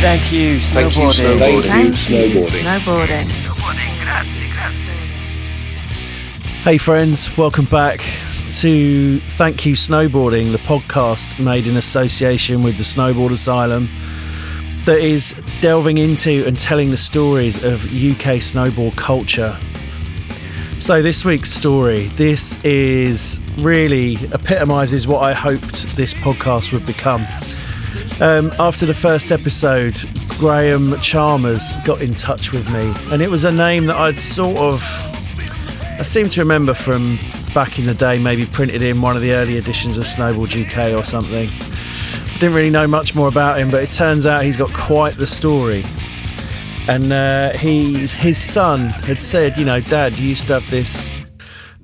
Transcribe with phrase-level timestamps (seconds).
[0.00, 1.38] Thank you, Thank you, snowboarding.
[1.38, 1.64] snowboarding.
[1.64, 3.24] Thank you, snowboarding.
[3.24, 4.28] snowboarding.
[6.62, 7.98] Hey, friends, welcome back
[8.60, 13.88] to Thank You Snowboarding, the podcast made in association with the Snowboard Asylum
[14.84, 19.58] that is delving into and telling the stories of UK snowboard culture.
[20.78, 27.26] So, this week's story, this is really epitomises what I hoped this podcast would become.
[28.20, 29.98] Um, after the first episode,
[30.38, 34.56] Graeme Chalmers got in touch with me, and it was a name that I'd sort
[34.56, 34.82] of
[35.98, 37.18] I seem to remember from
[37.52, 40.94] back in the day, maybe printed in one of the early editions of Snowball UK
[40.94, 41.48] or something.
[42.34, 45.26] Didn't really know much more about him, but it turns out he's got quite the
[45.26, 45.82] story.
[46.86, 51.16] And uh, he's, his son had said, you know, Dad, you used to have this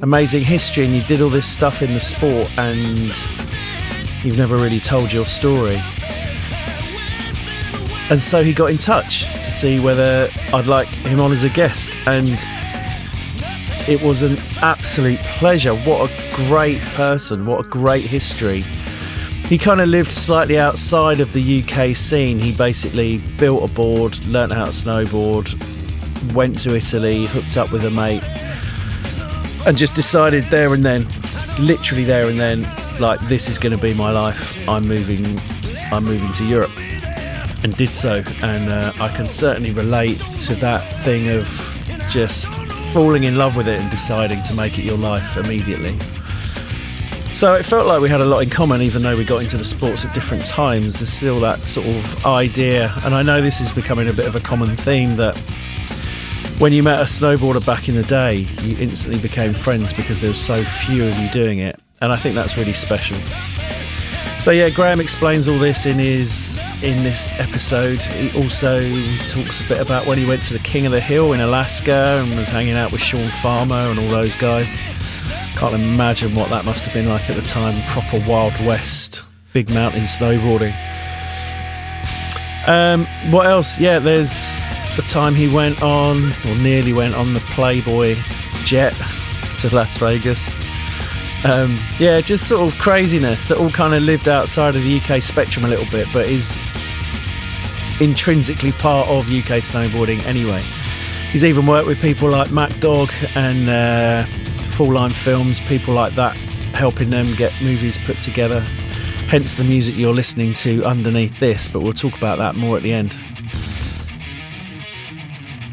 [0.00, 2.86] amazing history and you did all this stuff in the sport and
[4.22, 5.82] you've never really told your story.
[8.10, 11.48] And so he got in touch to see whether I'd like him on as a
[11.48, 11.96] guest.
[12.06, 12.38] And
[13.88, 15.74] it was an absolute pleasure.
[15.74, 17.46] What a great person.
[17.46, 18.64] What a great history.
[19.48, 22.38] He kind of lived slightly outside of the UK scene.
[22.38, 25.52] He basically built a board, learnt how to snowboard,
[26.32, 28.24] went to Italy, hooked up with a mate,
[29.66, 31.06] and just decided there and then,
[31.58, 32.66] literally there and then,
[32.98, 34.56] like this is going to be my life.
[34.66, 35.38] I'm moving.
[35.92, 36.72] I'm moving to Europe,
[37.64, 38.22] and did so.
[38.42, 41.48] And uh, I can certainly relate to that thing of
[42.08, 42.60] just
[42.92, 45.98] falling in love with it and deciding to make it your life immediately.
[47.32, 49.56] So it felt like we had a lot in common, even though we got into
[49.56, 51.00] the sports at different times.
[51.00, 54.36] There's still that sort of idea, and I know this is becoming a bit of
[54.36, 55.36] a common theme that
[56.60, 60.30] when you met a snowboarder back in the day, you instantly became friends because there
[60.30, 63.16] were so few of you doing it, and I think that's really special.
[64.40, 68.02] So yeah, Graeme explains all this in his in this episode.
[68.02, 68.78] He also
[69.26, 72.20] talks a bit about when he went to the King of the Hill in Alaska
[72.22, 74.76] and was hanging out with Shawn Farmer and all those guys.
[75.56, 77.80] Can't imagine what that must have been like at the time.
[77.86, 79.22] Proper Wild West,
[79.54, 80.74] big mountain snowboarding.
[82.66, 83.78] Um, what else?
[83.78, 84.58] Yeah, there's
[84.96, 88.16] the time he went on, or nearly went on the Playboy
[88.64, 88.94] jet
[89.58, 90.52] to Las Vegas.
[91.44, 95.20] Um, yeah, just sort of craziness that all kind of lived outside of the UK
[95.20, 96.56] spectrum a little bit, but is
[98.00, 100.62] intrinsically part of UK snowboarding anyway.
[101.30, 104.24] He's even worked with people like Mack Dawg and uh,
[104.68, 106.36] Fall Line Films, people like that,
[106.74, 108.60] helping them get movies put together.
[109.28, 112.82] Hence the music you're listening to underneath this, but we'll talk about that more at
[112.82, 113.14] the end.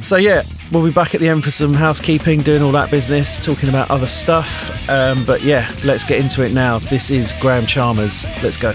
[0.02, 3.44] So, yeah, we'll be back at the end for some housekeeping, doing all that business,
[3.44, 4.90] talking about other stuff.
[4.90, 6.80] Um, but yeah, let's get into it now.
[6.80, 8.26] This is Graeme Chalmers.
[8.42, 8.74] Let's go.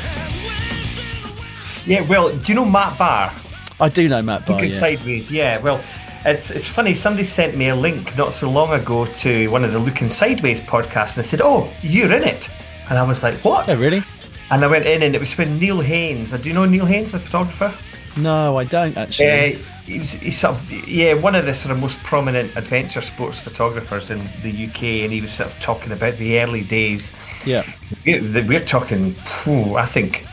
[1.87, 3.33] Yeah, well, do you know Matt Barr?
[3.81, 4.57] I do know Matt Barr.
[4.57, 4.79] Looking Yeah.
[4.79, 5.59] Sideways, yeah.
[5.59, 5.81] Well,
[6.25, 6.95] it's it's funny.
[6.95, 10.61] Somebody sent me a link not so long ago to one of the Looking Sideways
[10.61, 12.49] podcasts, and they said, "Oh, you're in it,"
[12.89, 14.03] and I was like, "What?" Oh, really?
[14.51, 16.33] And I went in, and it was with Neil Haynes.
[16.33, 17.73] Do you know Neil Haynes, the photographer?
[18.16, 19.56] No, I don't actually.
[19.56, 23.03] Uh, he was, he's sort of, yeah, one of the sort of most prominent adventure
[23.03, 27.12] sports photographers in the UK, and he was sort of talking about the early days.
[27.44, 27.62] yeah.
[28.04, 29.15] We're, we're talking,
[29.47, 30.27] I think,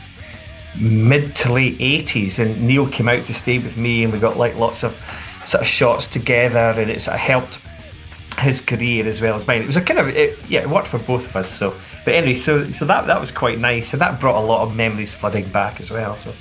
[0.80, 4.36] mid to late 80s, and Neil came out to stay with me, and we got
[4.36, 4.98] like lots of
[5.44, 7.60] sort of shots together, and it sort of helped
[8.38, 9.62] his career as well as mine.
[9.62, 11.52] It was a kind of, it, yeah, it worked for both of us.
[11.52, 11.74] So,
[12.04, 14.74] but anyway, so so that that was quite nice, and that brought a lot of
[14.74, 16.16] memories flooding back as well.
[16.16, 16.32] So,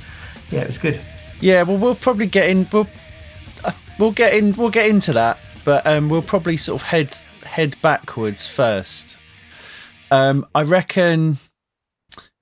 [0.49, 0.99] yeah, it was good.
[1.43, 2.67] Yeah, well, we'll probably get in.
[2.71, 2.87] We'll
[3.65, 4.53] uh, we'll get in.
[4.55, 9.17] We'll get into that, but um, we'll probably sort of head head backwards first.
[10.09, 11.37] Um, I reckon.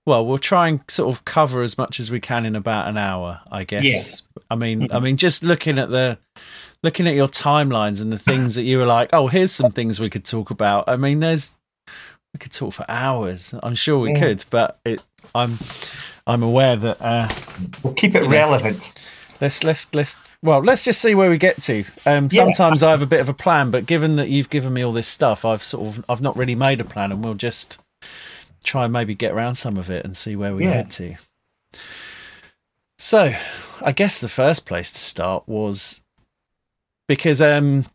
[0.06, 2.98] Well, we'll try and sort of cover as much as we can in about an
[2.98, 3.42] hour.
[3.52, 3.84] I guess.
[3.84, 4.42] Yeah.
[4.50, 6.18] I mean, I mean, just looking at the
[6.84, 10.00] looking at your timelines and the things that you were like, oh, here's some things
[10.00, 10.88] we could talk about.
[10.88, 11.54] I mean, there's
[12.34, 13.54] we could talk for hours.
[13.64, 14.20] I'm sure we Yeah.
[14.20, 15.02] could, but it,
[15.36, 15.58] I'm
[16.28, 17.02] I'm aware that.
[17.02, 17.30] Uh,
[17.84, 18.94] We'll keep it relevant.
[19.40, 21.84] Let's let's let's well let's just see where we get to.
[22.06, 22.44] Um, Yeah.
[22.46, 24.92] sometimes I have a bit of a plan, but given that you've given me all
[24.94, 27.80] this stuff, I've sort of I've not really made a plan, and we'll just
[28.64, 30.74] try and maybe get around some of it and see where we Yeah.
[30.74, 31.16] head to.
[32.98, 33.34] So,
[33.82, 36.02] I guess the first place to start was
[37.08, 37.86] because um,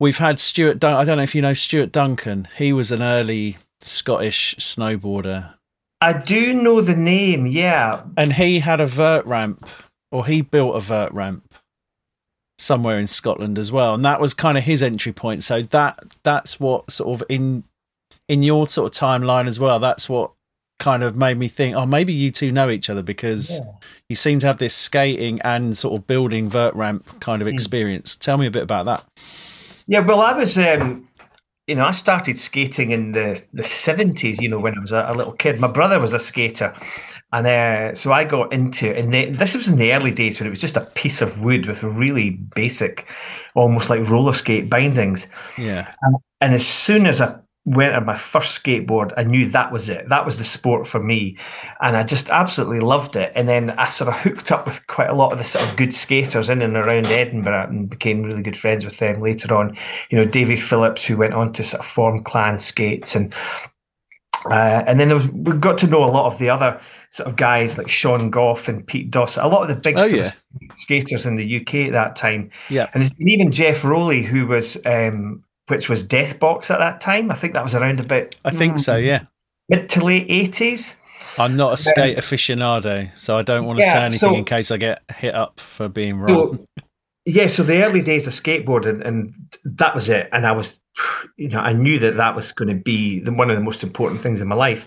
[0.00, 0.80] we've had Stuart.
[0.80, 2.48] Dun- I don't know if you know Stuart Duncan.
[2.56, 5.54] He was an early Scottish snowboarder
[6.02, 8.02] I do know the name, yeah.
[8.16, 9.68] and he had a vert ramp
[10.10, 11.54] or he built a vert ramp
[12.58, 15.98] somewhere in Scotland as well and that was kind of his entry point so that
[16.22, 17.64] that's what sort of in
[18.28, 20.30] in your sort of timeline as well that's what
[20.78, 23.64] kind of made me think, oh, maybe you two know each other because Yeah.
[24.08, 27.46] you seem to have this skating and sort of building vert ramp kind Hmm.
[27.48, 28.16] of experience.
[28.16, 29.04] Tell me a bit about that.
[29.86, 31.06] Yeah, well, I was, um,
[31.66, 34.40] you know, I started skating in the the seventies.
[34.40, 35.60] You know, when I was a, a little kid.
[35.60, 36.74] My brother was a skater,
[37.32, 38.90] and uh, so I got into.
[38.90, 39.04] it.
[39.04, 41.40] And the, this was in the early days when it was just a piece of
[41.40, 43.06] wood with really basic,
[43.54, 45.28] almost like roller skate bindings.
[45.56, 45.92] Yeah.
[46.40, 50.08] And as soon as I went on my first skateboard, I knew that was it.
[50.08, 51.36] That was the sport for me.
[51.80, 53.32] And I just absolutely loved it.
[53.36, 55.76] And then I sort of hooked up with quite a lot of the sort of
[55.76, 59.76] good skaters in and around Edinburgh and became really good friends with them later on.
[60.10, 63.32] You know, Davy Phillips, who went on to sort of form Clan Skates and
[64.50, 66.80] uh, and then there was, we got to know a lot of the other
[67.10, 70.04] sort of guys like Sean Goff and Pete Doss, a lot of the big Oh,
[70.04, 70.30] yeah.
[70.74, 72.50] skaters in the UK at that time.
[72.68, 72.88] Yeah.
[72.92, 77.30] And and even Jeff Rowley, who was, um, which was Deathbox at that time.
[77.30, 79.04] I think that was around about I think so, Mm.
[79.06, 79.20] yeah.
[79.68, 80.96] mid to late 80s.
[81.38, 84.44] I'm not a skate aficionado, so I don't want to Yeah, say anything so- in
[84.44, 86.28] case I get hit up for being wrong.
[86.28, 86.66] So,
[87.24, 89.32] yeah, so the early days of skateboarding, and
[89.64, 90.28] that was it.
[90.32, 90.80] And I was,
[91.36, 93.82] you know, I knew that that was going to be the, one of the most
[93.84, 94.84] important things in my life.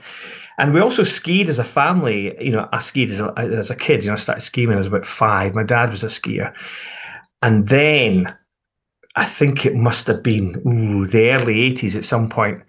[0.58, 2.36] And we also skied as a family.
[2.44, 4.04] You know, I skied as a, as a kid.
[4.04, 5.56] You know, I started skiing when I was about five.
[5.56, 6.54] My dad was a skier,
[7.42, 8.36] and then
[9.16, 12.62] I think it must have been ooh, the early eighties at some point.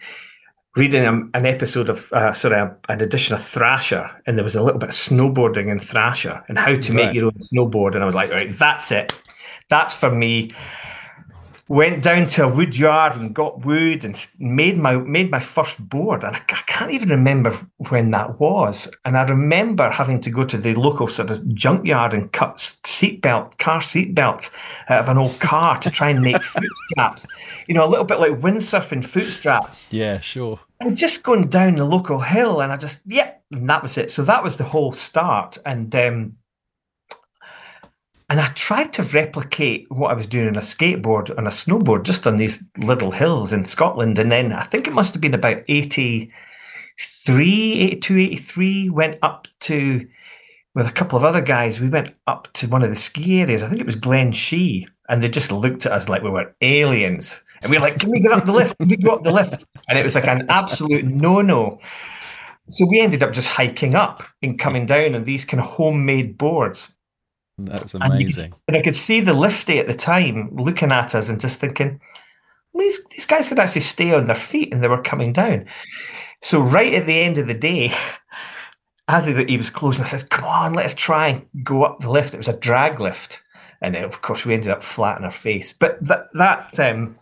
[0.77, 4.55] Reading a, an episode of, uh, sorry, a, an edition of Thrasher, and there was
[4.55, 6.93] a little bit of snowboarding in Thrasher and how to Right.
[6.93, 7.95] make your own snowboard.
[7.95, 9.21] And I was like, right, that's it.
[9.71, 10.51] That's for me.
[11.69, 15.89] Went down to a wood yard and got wood and made my made my first
[15.89, 16.23] board.
[16.23, 17.59] And I, I can't even remember
[17.89, 18.89] when that was.
[19.05, 23.59] And I remember having to go to the local sort of junkyard and cut seatbelt
[23.59, 24.51] car seatbelts
[24.89, 27.27] out of an old car to try and make foot straps.
[27.67, 30.61] You know, a little bit like windsurfing foot straps Yeah, sure.
[30.81, 34.11] and just going down the local hill and i just yep and that was it
[34.11, 36.37] so that was the whole start and um
[38.29, 42.03] and i tried to replicate what i was doing on a skateboard on a snowboard
[42.03, 44.19] just on these little hills in scotland.
[44.19, 46.31] And then i think it must have been about 83
[47.73, 50.07] 82 83 went up to
[50.77, 53.63] with a couple of other guys we went up to one of the ski areas.
[53.63, 54.87] I think it was glen shee.
[55.09, 57.43] And they just looked at us like we were aliens.
[57.63, 58.79] And we were like can we get up the lift?
[58.79, 59.65] Can we go up the lift?
[59.89, 61.81] And it was like an absolute no-no.
[62.69, 66.37] So we ended up just hiking up and coming down on these kind of homemade
[66.37, 66.93] boards
[67.59, 68.53] That's amazing.
[68.69, 72.01] and I could see the lifty at the time looking at us and just thinking,
[72.75, 75.67] these, these guys could actually stay on their feet and they were coming down.
[76.43, 77.95] So, right at the end of the day,
[79.09, 82.11] as he, he was closing, I said, Come on, let's try and go up the
[82.11, 82.35] lift.
[82.35, 83.43] It was a drag lift.
[83.81, 85.73] And then, of course, we ended up flat on our face.
[85.73, 87.19] But that, that um,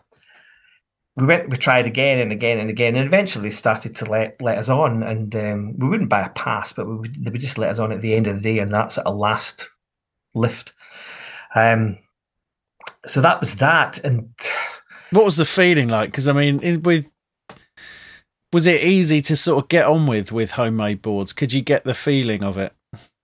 [1.15, 4.57] we went, we tried again and again and again, and eventually started to let let
[4.57, 5.03] us on.
[5.03, 7.79] And um, we wouldn't buy a pass, but we would, they would just let us
[7.79, 9.69] on at the end of the day, and that's at a last
[10.35, 10.73] lift.
[11.55, 11.97] Um,
[13.05, 14.29] so that was that, and
[15.11, 16.11] What was the feeling like?
[16.11, 17.09] Because I mean, in, with
[18.51, 21.33] was it easy to sort of get on with with homemade boards?
[21.33, 22.73] Could you get the feeling of it?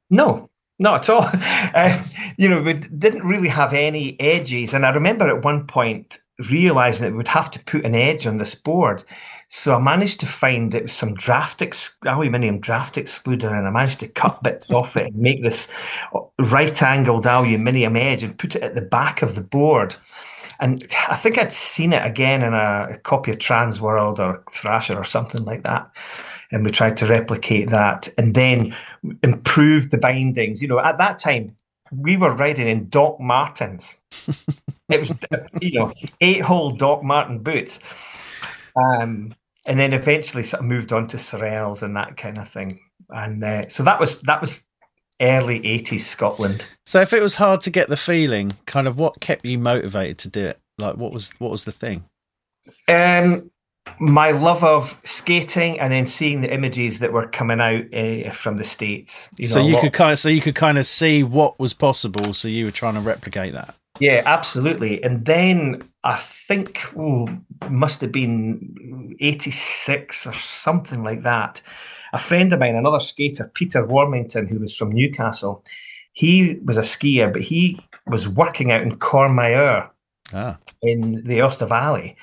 [0.09, 1.29] no, not at all.
[1.73, 2.03] Uh,
[2.37, 6.19] you know, we didn't really have any edges, and I remember at one point
[6.49, 9.03] realizing that we would have to put an edge on this board.
[9.53, 13.69] So I managed to find it was some draft ex- aluminium draft excluder, and I
[13.69, 15.69] managed to cut bits off it and make this
[16.39, 19.97] right-angled aluminium edge and put it at the back of the board.
[20.61, 24.95] And I think I'd seen it again in a, a copy of Transworld or Thrasher
[24.95, 25.91] or something like that.
[26.53, 28.73] And we tried to replicate that and then
[29.21, 30.61] improve the bindings.
[30.61, 31.57] You know, at that time,
[31.91, 33.95] we were riding in Doc Martens.
[34.89, 35.13] it was,
[35.59, 37.81] you know, eight hole Doc Martens boots.
[38.77, 39.35] Um,
[39.67, 42.79] and then eventually sort of moved on to Sorels and that kind of thing.
[43.09, 44.63] And uh, so that was that was
[45.21, 46.65] early 80s Scotland.
[46.85, 50.17] So if it was hard to get the feeling, kind of what kept you motivated
[50.19, 50.59] to do it?
[50.77, 52.05] Like what was what was the thing?
[52.87, 53.51] Um,
[53.99, 58.57] my love of skating and then seeing the images that were coming out uh, from
[58.57, 59.29] the states.
[59.37, 61.73] You know, so you could kind of so you could kind of see what was
[61.73, 62.33] possible.
[62.33, 63.75] So you were trying to replicate that.
[63.99, 65.03] yeah, absolutely.
[65.03, 66.81] And then I think
[67.69, 71.61] must have been eighty six or something like that.
[72.13, 75.63] A friend of mine, another skater, Peter Warmington, who was from Newcastle,
[76.13, 79.89] he was a skier, but he was working out in Courmayeur.
[80.33, 82.15] Ah, in the Aosta Valley,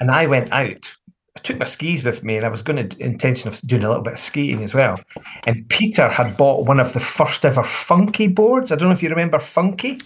[0.00, 0.84] and I went out.
[1.36, 3.88] I took my skis with me, and I was going to intention of doing a
[3.88, 4.98] little bit of skiing as well.
[5.46, 8.72] And Peter had bought one of the first ever Funky boards.
[8.72, 9.98] I don't know if you remember Funky.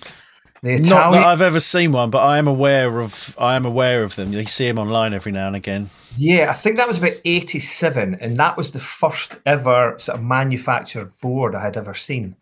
[0.63, 3.35] The Not that I've ever seen one, but I am aware of.
[3.37, 4.33] I am aware of them.
[4.33, 5.91] You see them online every now and again.
[6.17, 10.25] Yeah, I think that was about 87, and that was the first ever sort of
[10.25, 12.37] manufactured board I had ever seen.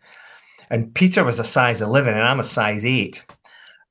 [0.69, 3.25] And Peter was a size 11, and I'm a size 8.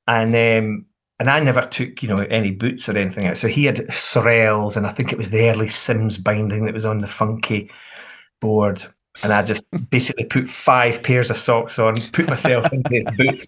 [0.06, 0.86] And um,
[1.18, 3.36] and I never took, you know, any boots or anything out.
[3.36, 6.84] So he had Sorels, and I think it was the early Sims binding that was
[6.84, 7.70] on the funky
[8.40, 8.86] board.
[9.22, 13.46] And I just basically put five pairs of socks on, put myself into his boots.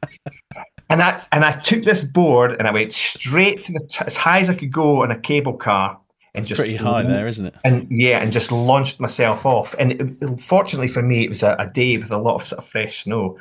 [0.92, 4.16] And I and I took this board and I went straight to the t- as
[4.18, 5.98] high as I could go on a cable car
[6.34, 7.54] and just Pretty high there, isn't it?
[7.64, 9.74] and yeah, and just launched myself off.
[9.78, 12.58] And it, fortunately for me, it was a, a day with a lot of sort
[12.58, 13.38] of fresh snow.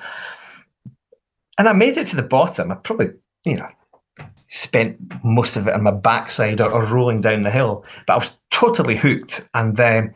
[1.57, 2.71] And I made it to the bottom.
[2.71, 3.09] I probably,
[3.43, 3.67] you know,
[4.45, 8.17] spent most of it on my backside or, or rolling down the hill, but I
[8.17, 9.47] was totally hooked.
[9.53, 10.13] And then,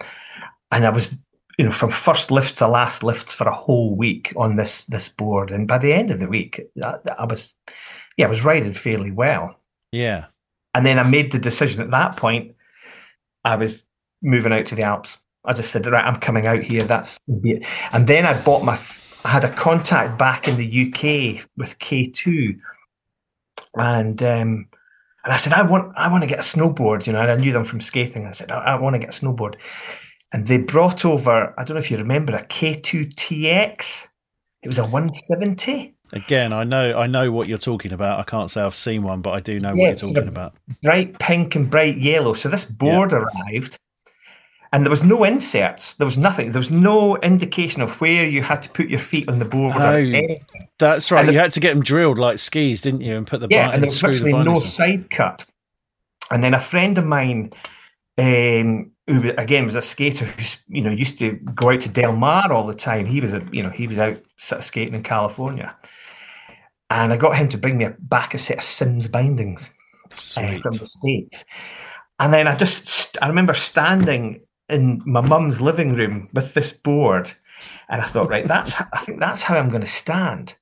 [0.72, 1.18] and I was,
[1.58, 5.08] you know, from first lifts to last lifts for a whole week on this this
[5.08, 5.52] board.
[5.52, 7.54] And by the end of the week, I, I was,
[8.18, 9.60] yeah, I was riding fairly well.
[9.92, 10.26] Yeah.
[10.74, 12.54] And then I made the decision at that point,
[13.46, 13.84] I was
[14.22, 15.18] moving out to the Alps.
[15.46, 16.84] I just said, right, I'm coming out here.
[16.84, 17.66] That's it.
[17.94, 18.78] And then I bought my,
[19.24, 22.60] I had a contact back in the UK with K2.
[23.76, 24.68] And, um,
[25.24, 27.36] and I said, I want, I want to get a snowboard, you know, and I
[27.38, 28.26] knew them from skating.
[28.26, 29.56] I said, I, I want to get a snowboard.
[30.32, 34.08] And they brought over, I don't know if you remember, a K2 TX.
[34.64, 35.94] It was a 170.
[36.12, 36.98] Again, I know.
[36.98, 38.20] I know what you're talking about.
[38.20, 40.54] I can't say I've seen one, but I do know what you're talking about.
[40.84, 42.34] bright pink and bright yellow.
[42.34, 43.80] So this board arrived,
[44.72, 45.94] and there was no inserts.
[45.96, 46.52] There was nothing.
[46.52, 49.74] There was no indication of where you had to put your feet on the board.
[49.76, 50.36] Oh.
[50.80, 51.22] That's right.
[51.22, 53.16] And the- you had to get them drilled like skis, didn't you?
[53.18, 55.46] And put the yeah, and there was screw the no side cut.
[56.30, 57.52] And then a friend of mine,
[58.18, 62.16] um, who again was a skater who's you know used to go out to Del
[62.16, 63.06] Mar all the time.
[63.06, 65.76] He was a you know he was out skating in California,
[66.90, 69.70] and I got him to bring me a, back a set of Sims bindings.
[70.58, 71.46] uh, from the States.
[72.20, 76.72] And then I just, st- I remember standing in my mum's living room with this
[76.72, 77.32] board.
[77.90, 80.56] And I thought, right, that's, I think that's how I'm going to stand.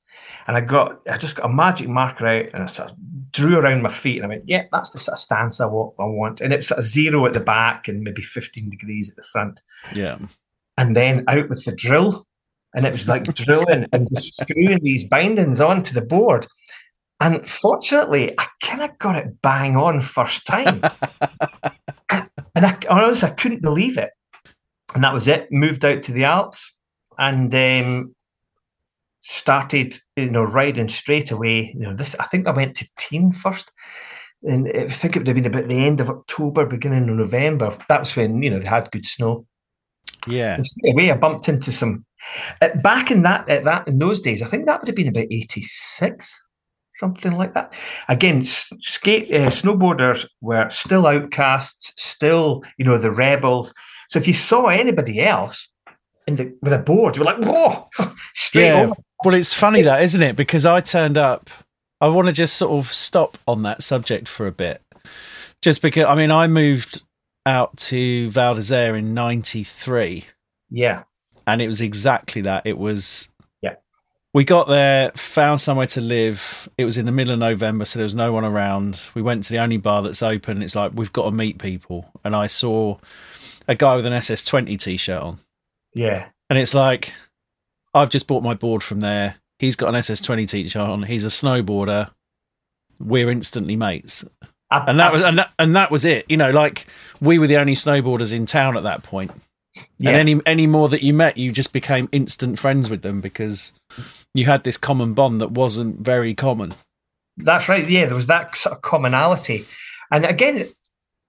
[0.48, 2.98] And I got, I just got a magic marker out and I sort of
[3.34, 5.96] drew around my feet and I went, yeah, that's the sort of stance I want.
[6.00, 6.40] I want.
[6.40, 9.24] And it was sort of zero at the back and maybe 15 degrees at the
[9.24, 9.62] front.
[9.94, 10.20] Yeah.
[10.78, 12.26] And then out with the drill.
[12.76, 16.48] And it was like drilling and screwing these bindings onto the board.
[17.20, 20.82] And fortunately, I kind of got it bang on first time.
[22.10, 24.12] and I honestly, I couldn't believe it.
[24.94, 25.52] And that was it.
[25.52, 26.76] Moved out to the Alps
[27.18, 28.16] and um,
[29.24, 31.74] started, you know, riding straight away.
[31.74, 33.72] You know, this I think I went to Tignes first.
[34.44, 37.78] And I think it would have been about the end of October, beginning of November.
[37.88, 39.46] That was when, you know, they had good snow.
[40.28, 40.56] Yeah.
[40.56, 42.06] And straight away, I bumped into some.
[42.62, 45.08] Uh, back in that, at that in those days, I think that would have been
[45.08, 46.38] about eighty six,
[46.96, 47.74] something like that.
[48.10, 53.74] Again, skate uh, snowboarders were still outcasts, still you know the rebels.
[54.10, 55.70] So if you saw anybody else
[56.28, 57.90] in the with a board, you were like, whoa,
[58.36, 58.84] straight Yeah.
[58.84, 58.96] over.
[59.24, 60.36] Well, it's funny that, isn't it?
[60.36, 61.50] Because I turned up.
[62.02, 64.82] I want to just sort of stop on that subject for a bit,
[65.62, 66.06] just because.
[66.06, 67.02] I mean, I moved
[67.46, 70.26] out to Val d'Isere in '93,
[70.70, 71.04] Yeah,
[71.48, 72.66] and it was exactly that.
[72.66, 73.30] It was.
[73.62, 73.76] Yeah.
[74.34, 76.68] We got there, found somewhere to live.
[76.78, 79.02] It was in the middle of November, so there was no one around.
[79.14, 80.62] We went to the only bar that's open.
[80.62, 82.98] It's like we've got to meet people, and I saw
[83.68, 85.40] a guy with an SS20 t-shirt on.
[85.94, 87.14] yeah, And it's like,
[87.94, 89.36] I've just bought my board from there.
[89.60, 91.04] He's got an SS20 t-shirt on.
[91.04, 92.10] He's a snowboarder.
[93.00, 94.26] We're instantly mates,
[94.72, 96.26] and that was and that, and that was it.
[96.30, 96.88] You know, like
[97.22, 99.32] we were the only snowboarders in town at that point.
[99.98, 100.12] yeah.
[100.12, 103.74] And any any more that you met, you just became instant friends with them because
[104.34, 106.76] you had this common bond that wasn't very common.
[107.38, 107.88] That's right.
[107.88, 109.66] Yeah, there was that sort of commonality,
[110.12, 110.70] and again,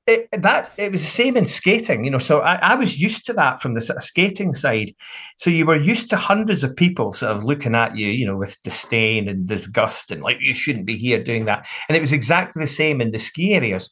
[0.06, 2.04] it, that it was the same in skating.
[2.04, 4.94] You know, so I, I was used to that from the sort of skating side.
[5.38, 8.36] So you were used to hundreds of people sort of looking at you, you know,
[8.36, 11.66] with disdain and disgust, and like you shouldn't be here doing that.
[11.88, 13.90] And it was exactly the same in the ski areas.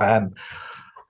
[0.00, 0.34] Um,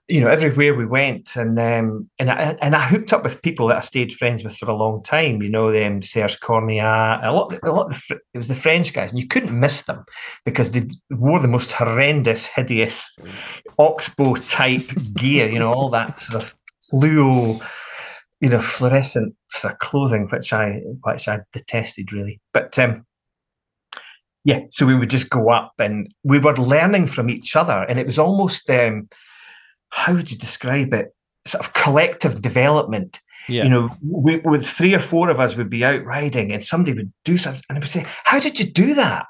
[0.07, 3.69] you know, everywhere we went, and um, and I, and I hooked up with people
[3.69, 5.41] that I stayed friends with for a long time.
[5.41, 7.91] You know, them Serge Cornea, a lot, a lot.
[7.91, 10.05] Of it was the French guys, and you couldn't miss them
[10.45, 13.17] because they wore the most horrendous, hideous
[13.79, 15.49] oxbow type gear.
[15.49, 16.55] You know, all that sort of
[16.93, 17.65] fluo,
[18.41, 22.43] you know, fluorescent sort of clothing, which I which I detested really.
[22.53, 23.07] But um,
[24.45, 27.99] yeah, so we would just go up, and we were learning from each other, and
[27.99, 28.69] it was almost.
[28.69, 29.09] Um,
[29.95, 31.15] how would you describe it?
[31.47, 33.21] Sort of collective development.
[33.49, 33.65] Yeah.
[33.65, 36.97] You know, we, with three or four of us would be out riding, and somebody
[36.97, 39.27] would do something, and I would say, "How did you do that?"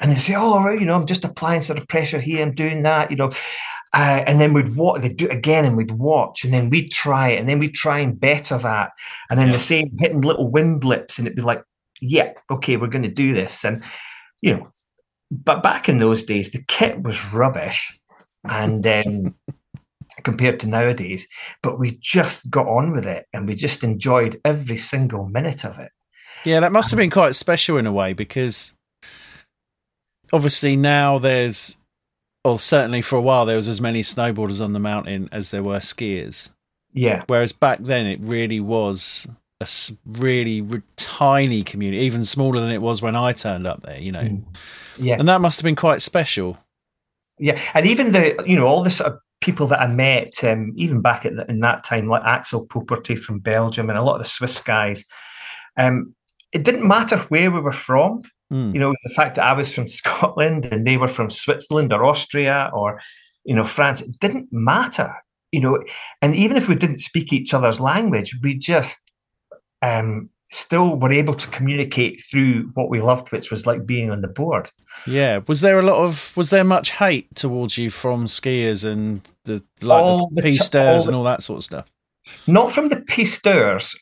[0.00, 2.42] and they say, "Oh, right, you know, I'm just applying sort of pressure here.
[2.42, 3.30] I'm doing that, you know."
[3.94, 6.92] Uh, and then we'd watch, they'd do it again and we'd watch, and then we'd
[6.92, 8.90] try it, and then we'd try and better that.
[9.30, 9.54] And then Yeah.
[9.54, 11.62] the same hitting little wind lips, and it'd be like,
[12.02, 13.64] yeah, okay, we're going to do this.
[13.64, 13.82] And,
[14.42, 14.72] you know,
[15.30, 17.98] but back in those days, the kit was rubbish.
[18.44, 19.34] And um,
[20.24, 21.26] compared to nowadays,
[21.62, 25.78] but we just got on with it and we just enjoyed every single minute of
[25.78, 25.90] it.
[26.44, 28.72] Yeah, that must have been quite special in a way because
[30.32, 31.78] obviously now there's,
[32.44, 35.62] or certainly for a while, there was as many snowboarders on the mountain as there
[35.62, 36.50] were skiers.
[36.92, 37.24] Yeah.
[37.26, 39.26] Whereas back then it really was
[39.60, 39.68] a
[40.06, 44.12] really r- tiny community, even smaller than it was when I turned up there, you
[44.12, 44.22] know.
[44.22, 44.44] Mm.
[44.96, 45.16] Yeah.
[45.18, 46.58] And that must have been quite special.
[47.38, 50.72] Yeah, and even the you know all the sort of people that I met, um,
[50.76, 54.16] even back at the, in that time, like Axel Pauporté from Belgium and a lot
[54.16, 55.04] of the Swiss guys,
[55.76, 56.14] um,
[56.52, 58.22] it didn't matter where we were from.
[58.52, 58.74] Mm.
[58.74, 62.04] You know, the fact that I was from Scotland and they were from Switzerland or
[62.04, 63.00] Austria or
[63.44, 65.14] you know France, it didn't matter.
[65.52, 65.82] You know,
[66.20, 68.98] and even if we didn't speak each other's language, we just
[69.80, 74.22] um, still were able to communicate through what we loved, which was like being on
[74.22, 74.70] the board.
[75.06, 75.40] Yeah.
[75.46, 79.62] Was there a lot of, was there much hate towards you from skiers and the,
[79.82, 81.86] like All the the t- pisteurs all the- and all that sort of stuff?
[82.46, 83.94] not from the pisteurs,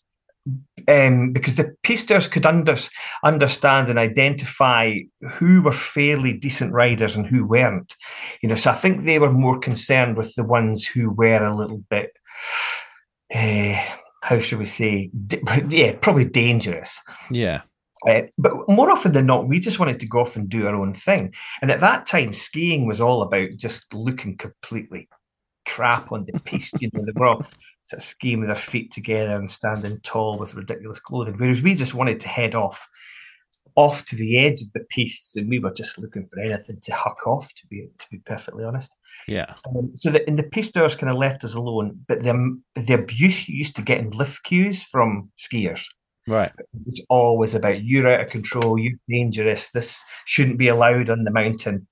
[0.89, 2.77] um, because the pisteurs could under,
[3.25, 4.99] understand and identify
[5.39, 7.95] who were fairly decent riders and who weren't.
[8.43, 11.55] You know, so I think they were more concerned with the ones who were a
[11.57, 12.11] little bit,
[13.35, 13.81] uh,
[14.27, 15.09] how should we say,
[15.69, 17.01] yeah, probably dangerous.
[17.31, 17.61] Yeah.
[18.09, 20.75] Uh, but more often than not, we just wanted to go off and do our
[20.75, 21.33] own thing.
[21.63, 25.09] And at that time, skiing was all about just looking completely
[25.65, 26.83] crap on the piste.
[26.83, 27.47] you know, they were all
[27.85, 31.37] sort of skiing with their feet together and standing tall with ridiculous clothing.
[31.39, 32.89] Whereas we just wanted to head off,
[33.77, 36.95] off to the edge of the pistes, and we were just looking for anything to
[36.95, 37.53] huck off.
[37.55, 38.97] To be to be perfectly honest.
[39.29, 39.53] Yeah.
[39.69, 43.49] Um, so that in the pisteurs kind of left us alone, but the the abuse
[43.49, 45.85] you used to get in lift queues from skiers
[46.29, 46.51] Right.
[46.87, 51.31] it's always about you're out of control, you're dangerous, this shouldn't be allowed on the
[51.31, 51.87] mountain.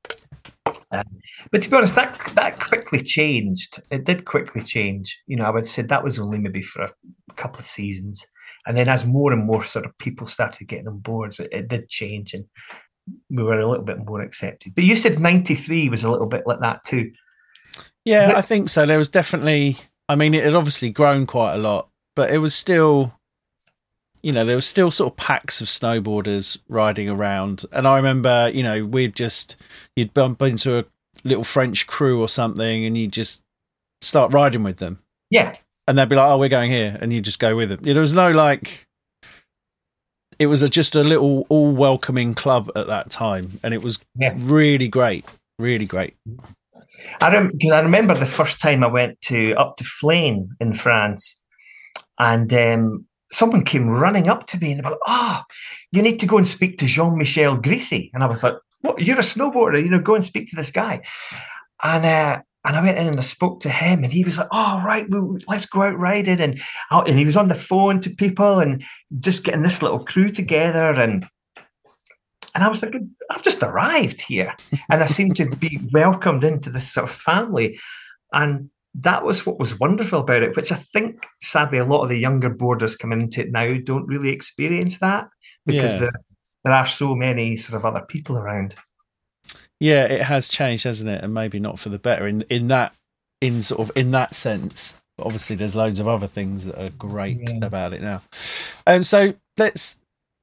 [0.90, 1.04] Um,
[1.52, 3.80] but to be honest, that that quickly changed.
[3.90, 5.20] It did quickly change.
[5.26, 8.26] You know, I would say that was only maybe for a couple of seasons,
[8.66, 11.68] and then as more and more sort of people started getting on boards, it, it
[11.68, 12.44] did change, and
[13.30, 14.74] we were a little bit more accepted.
[14.74, 17.12] But you said '93 was a little bit like that too.
[18.04, 18.84] Yeah, I think so.
[18.84, 22.54] There was definitely, I mean, it had obviously grown quite a lot, but it was
[22.54, 23.14] still,
[24.22, 27.64] you know, there was still sort of packs of snowboarders riding around.
[27.72, 29.56] And I remember, you know, we'd just,
[29.96, 30.84] you'd bump into a
[31.24, 33.42] little French crew or something and you'd just
[34.02, 35.00] start riding with them.
[35.30, 36.96] Yeah, And they'd be like, oh, we're going here.
[37.00, 37.80] And you just go with them.
[37.82, 38.86] There was no like,
[40.38, 43.60] it was a, just a little all welcoming club at that time.
[43.62, 44.34] And it was Yeah.
[44.38, 45.24] really great.
[45.58, 46.16] Really great.
[47.20, 50.74] I rem- because I remember the first time I went to up to Flaine in
[50.74, 51.38] France,
[52.18, 55.42] and um, someone came running up to me and they were like, "Oh,
[55.92, 59.02] you need to go and speak to Jean Michel Grissy." And I was like, "What?
[59.02, 59.82] You're a snowboarder?
[59.82, 61.02] You know, go and speak to this guy."
[61.82, 64.48] And uh, and I went in and I spoke to him, and he was like,
[64.52, 68.00] "Oh, right, well, let's go out riding." And out, and he was on the phone
[68.00, 68.82] to people and
[69.20, 71.26] just getting this little crew together and.
[72.54, 74.54] And I was thinking, I've just arrived here
[74.88, 77.80] and I seemed to be welcomed into this sort of family.
[78.32, 82.10] And that was what was wonderful about it, which I think sadly a lot of
[82.10, 85.30] the younger boarders coming into it now don't really experience that
[85.66, 85.98] because Yeah.
[85.98, 86.12] there,
[86.62, 88.76] there are so many sort of other people around.
[89.80, 91.22] Yeah, it has changed, hasn't it?
[91.22, 92.94] And maybe not for the better in in that
[93.40, 94.96] in sort of in that sense.
[95.16, 97.66] But obviously, there's loads of other things that are great Yeah.
[97.66, 98.22] about it now.
[98.86, 99.98] Um, so let's.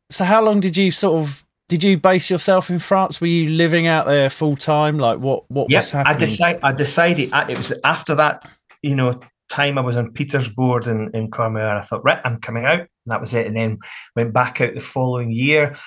[0.10, 3.22] So how long did you sort of did you base yourself in France?
[3.22, 4.98] Were you living out there full time?
[5.00, 6.30] Like what what was Yes, I, happening?
[6.30, 8.50] decide, I decided it was after that,
[8.82, 11.78] you know, time I was on Peter's board in, in Courmayeur.
[11.78, 12.80] I thought, right, I'm coming out.
[12.82, 13.48] And that was it.
[13.48, 13.80] And then
[14.18, 15.78] went back out the following year.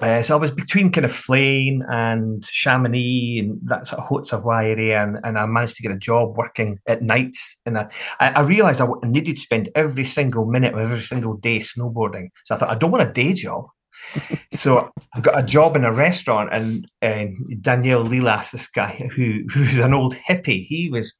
[0.00, 4.26] Uh, so I was between kind of Flaine and Chamonix and that sort of Haute
[4.26, 7.56] Savoie area, and, and I managed to get a job working at nights.
[7.66, 7.88] And I,
[8.20, 12.28] I I realised I needed to spend every single minute of every single day snowboarding.
[12.44, 13.66] So I thought I don't want a day job.
[14.52, 19.44] so I got a job in a restaurant, and um, Daniel Lilas, this guy who
[19.52, 21.16] who's an old hippie, he was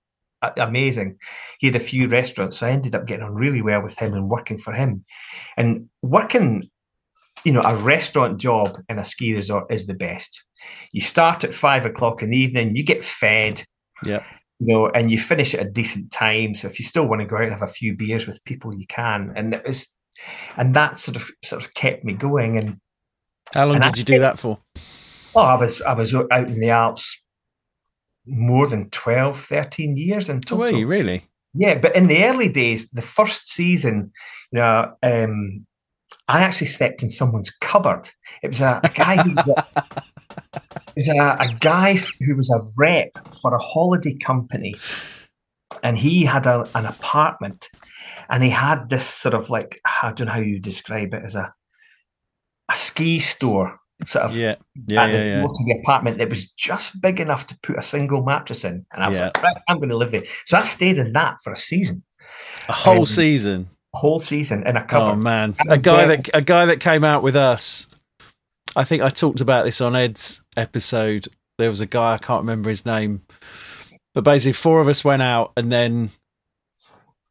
[0.56, 1.16] amazing.
[1.58, 4.14] He had a few restaurants, so I ended up getting on really well with him
[4.14, 5.04] and working for him.
[5.56, 6.70] And working,
[7.44, 10.42] you know, a restaurant job in a ski resort is the best.
[10.92, 13.64] You start at five o'clock in the evening, you get fed,
[14.04, 14.24] yeah,
[14.58, 16.54] you know, and you finish at a decent time.
[16.54, 18.74] So if you still want to go out and have a few beers with people,
[18.74, 19.32] you can.
[19.36, 19.88] And it was,
[20.56, 22.58] and that sort of sort of kept me going.
[22.58, 22.80] And
[23.54, 24.58] how long and did I you do that for?
[25.34, 27.20] Oh, I was I was out in the Alps
[28.26, 30.58] more than 12, 13 years in total.
[30.58, 31.24] Were you really?
[31.54, 34.12] Yeah, but in the early days, the first season,
[34.52, 35.66] you know, um,
[36.28, 38.10] I actually slept in someone's cupboard.
[38.42, 39.84] It was a, a guy who was a,
[40.96, 43.10] was a, a guy who was a rep
[43.40, 44.74] for a holiday company,
[45.82, 47.68] and he had a, an apartment,
[48.28, 51.34] and he had this sort of like I don't know how you describe it as
[51.34, 51.54] a
[52.70, 55.42] a ski store sort of Yeah, yeah, at yeah, the yeah.
[55.42, 58.84] to the apartment that was just big enough to put a single mattress in.
[58.92, 59.24] And I was Yeah.
[59.26, 60.22] like, right, I'm going to live there.
[60.44, 62.04] So I stayed in that for a season,
[62.68, 63.70] A whole Um, season.
[63.98, 67.22] Whole season in a Oh man, And a guy that a guy that came out
[67.22, 67.86] with us.
[68.76, 71.28] I think I talked about this on Ed's episode.
[71.58, 73.22] There was a guy I can't remember his name,
[74.14, 76.10] but basically four of us went out, and then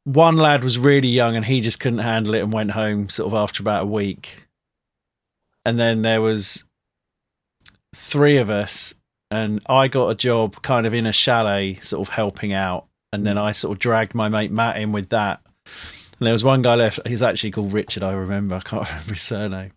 [0.08, 3.28] one lad was really young and he just couldn't handle it and went home sort
[3.28, 4.48] of after about a week.
[5.66, 6.64] And then there was
[7.94, 8.94] three of us,
[9.30, 13.26] and I got a job kind of in a chalet, sort of helping out, and
[13.26, 15.42] then I sort of dragged my mate Matt in with that.
[16.20, 17.06] And there was one guy left.
[17.08, 18.04] He's actually called Richard.
[18.04, 18.56] I remember.
[18.56, 19.72] I can't remember his surname.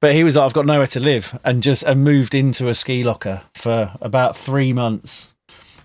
[0.00, 2.74] But he was like, I've got nowhere to live, and just and moved into a
[2.74, 5.32] ski locker for about three months,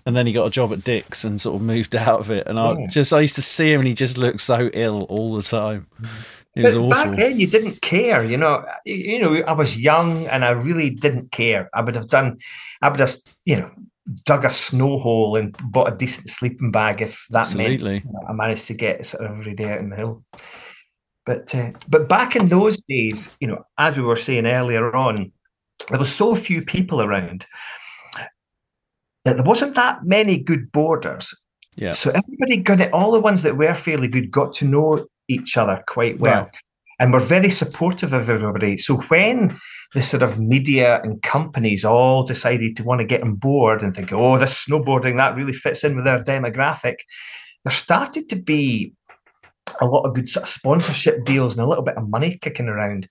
[0.06, 2.46] and then he got a job at Dick's and sort of moved out of it.
[2.46, 2.86] And I Yeah.
[2.86, 5.88] just I used to see him, and he just looked so ill all the time.
[6.54, 7.10] It was but awful.
[7.10, 8.22] back then, you didn't care.
[8.22, 11.68] You know, you, you know, I was young and I really didn't care.
[11.74, 12.38] I would have done,
[12.80, 13.70] I would have, you know,
[14.24, 17.94] dug a snow hole and bought a decent sleeping bag if that meant Absolutely.
[18.04, 20.24] you know, I managed to get sort of every day out in the hill.
[21.26, 25.32] But uh, but back in those days, you know, as we were saying earlier on,
[25.88, 27.46] there was so few people around
[29.24, 31.34] that there wasn't that many good boarders.
[31.76, 31.92] Yeah.
[31.92, 32.92] So everybody got it.
[32.92, 36.56] All the ones that were fairly good got to know each other quite well, Right.
[37.00, 38.76] and were very supportive of everybody.
[38.76, 39.56] So when
[39.94, 43.94] the sort of media and companies all decided to want to get on board and
[43.94, 46.96] think, oh, this snowboarding that really fits in with their demographic,
[47.64, 48.92] there started to be
[49.80, 52.68] a lot of good sort of sponsorship deals and a little bit of money kicking
[52.68, 53.08] around.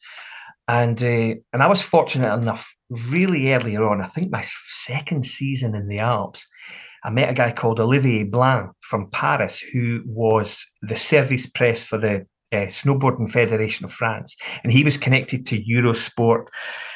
[0.68, 2.74] And uh, and I was fortunate enough
[3.10, 4.02] really earlier on.
[4.02, 6.46] I think my second season in the Alps,
[7.04, 11.98] I met a guy called Olivier Blanc from Paris, who was the service press for
[11.98, 16.46] the uh, Snowboarding Federation of France, and he was connected to Eurosport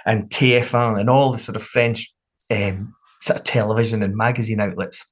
[0.06, 2.13] and TF1 and all the sort of French
[2.52, 5.06] um, sort of television and magazine outlets.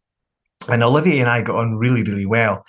[0.69, 2.63] And Olivier and I got on really, really well.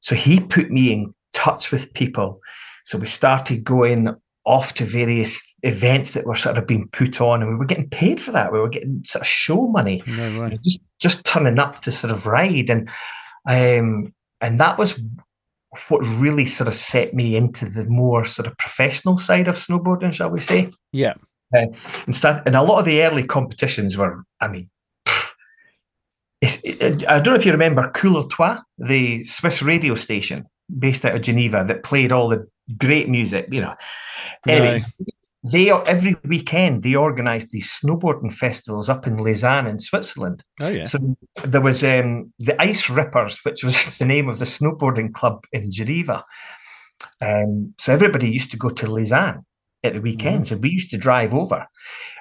[0.00, 2.40] So he put me in touch with people.
[2.84, 4.08] So we started going
[4.44, 7.90] off to various events that were sort of being put on, and we were getting
[7.90, 8.52] paid for that.
[8.52, 10.48] We were getting sort of show money No you way.
[10.50, 12.88] know, just just turning up to sort of ride and
[13.48, 14.98] um and that was
[15.88, 20.12] what really sort of set me into the more sort of professional side of snowboarding
[20.12, 20.70] shall we say.
[20.92, 21.14] Yeah.
[21.56, 21.66] Uh,
[22.06, 24.68] instead and a lot of the early competitions were i mean
[26.42, 30.44] it's, it, i don't know if you remember Couleur 3, the swiss radio station
[30.78, 33.74] based out of geneva that played all the great music you know.
[34.46, 34.82] Anyway
[35.50, 40.84] they every weekend they organized these snowboarding festivals up in lausanne in switzerland Oh yeah.
[40.84, 40.98] so
[41.44, 45.70] there was um, the Ice Rippers, which was the name of the snowboarding club in
[45.70, 46.24] Geneva.
[47.20, 49.44] Um, so everybody used to go to Lausanne
[49.84, 51.66] at the weekends, and we used to drive over,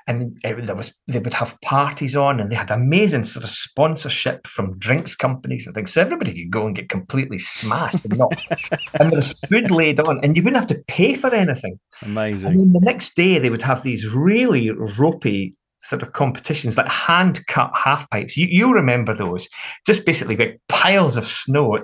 [0.08, 3.50] and it, there was they would have parties on, and they had amazing sort of
[3.50, 5.94] sponsorship from drinks companies and things.
[5.94, 8.34] So everybody could go and get completely smashed and not,
[9.00, 11.78] and there was food laid on, and you wouldn't have to pay for anything.
[12.02, 12.52] Amazing.
[12.52, 16.88] And then the next day, they would have these really ropey sort of competitions, like
[16.88, 18.38] hand cut half pipes.
[18.38, 19.50] You you remember those?
[19.86, 21.80] Just basically like piles of snow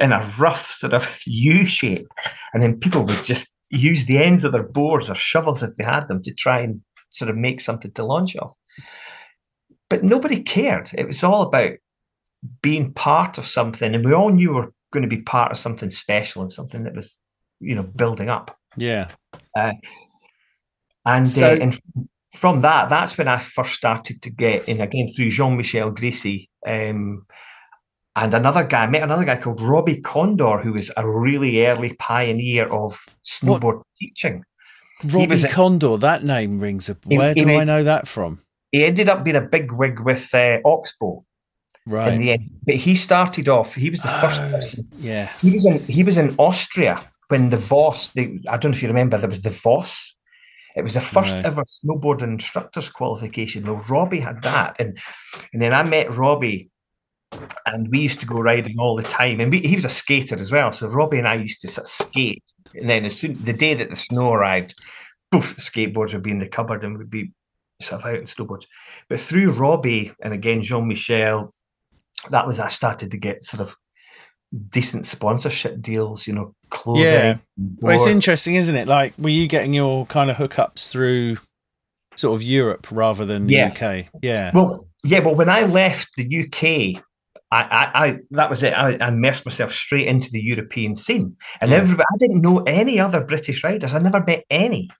[0.00, 2.08] in a rough sort of U shape,
[2.54, 5.84] and then people would just use the ends of their boards or shovels if they
[5.84, 6.80] had them to try and
[7.14, 8.54] sort of make something to launch off.
[9.88, 10.90] But nobody cared.
[10.94, 11.72] It was all about
[12.62, 15.58] being part of something, and we all knew we were going to be part of
[15.58, 17.18] something special and something that was,
[17.60, 18.56] you know, building up.
[18.76, 19.08] Yeah.
[21.06, 21.80] And, So- uh, and
[22.32, 26.50] from that, that's when I first started to get in again through Jean Michel Gracie.
[26.66, 27.26] Um,
[28.16, 31.94] and another guy, I met another guy called Robbie Condor, who was a really early
[31.94, 34.44] pioneer of snowboard teaching.
[35.04, 35.96] Robbie a- Condor.
[35.96, 36.96] That name rings a.
[37.08, 38.40] He- Where he do I know that from?
[38.72, 41.24] He ended up being a big wig with uh, Oxbow
[41.86, 42.18] in Right.
[42.18, 43.74] the end, but he started off.
[43.74, 44.88] He was the first Oh, person.
[44.98, 45.30] yeah.
[45.40, 48.10] He was in he was in Austria when the Voss.
[48.10, 49.16] The, I don't know if you remember.
[49.18, 50.14] There was the Voss.
[50.76, 51.42] It was the first No.
[51.44, 53.64] ever snowboard instructors qualification.
[53.64, 54.98] Well, Robbie had that, and
[55.52, 56.68] and then I met Robbie,
[57.66, 59.38] and we used to go riding all the time.
[59.40, 62.42] And we, he was a skater as well, so Robbie and I used to skate.
[62.74, 64.74] And then as soon the day that the snow arrived,
[65.30, 67.32] poof, skateboards would be in the cupboard and we'd be
[67.80, 68.66] sort of out in snowboards.
[69.08, 71.52] But through Robbie and again Jean Michel,
[72.30, 73.76] that was I started to get sort of
[74.68, 76.26] decent sponsorship deals.
[76.26, 77.04] You know, clothing.
[77.04, 77.36] Yeah.
[77.56, 78.88] Well, it's interesting, isn't it?
[78.88, 81.38] Like, were you getting your kind of hookups through
[82.16, 83.68] sort of Europe rather than Yeah.
[83.68, 84.06] UK?
[84.22, 84.50] Yeah.
[84.54, 87.02] Well, yeah, well, when I left the UK,
[87.54, 88.72] I, I, I that was it.
[88.72, 91.78] I, I immersed myself straight into the European scene, and Yeah.
[91.78, 92.06] everybody.
[92.12, 93.94] I didn't know any other British riders.
[93.94, 94.90] I never met any,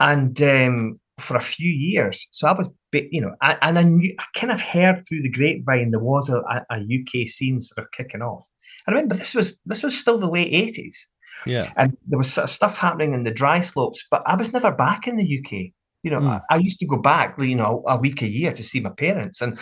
[0.00, 4.14] and um, for a few years, so I was, you know, I, and I knew
[4.18, 7.90] I kind of heard through the grapevine there was a, a, UK scene sort of
[7.92, 8.44] kicking off.
[8.86, 11.06] I remember this was this was still the late eighties,
[11.44, 11.72] yeah.
[11.76, 14.72] and there was sort of stuff happening in the dry slopes, but I was never
[14.72, 15.72] back in the UK.
[16.02, 16.28] You know, Hmm.
[16.28, 18.90] I, I used to go back, you know, a week a year to see my
[18.90, 19.58] parents, and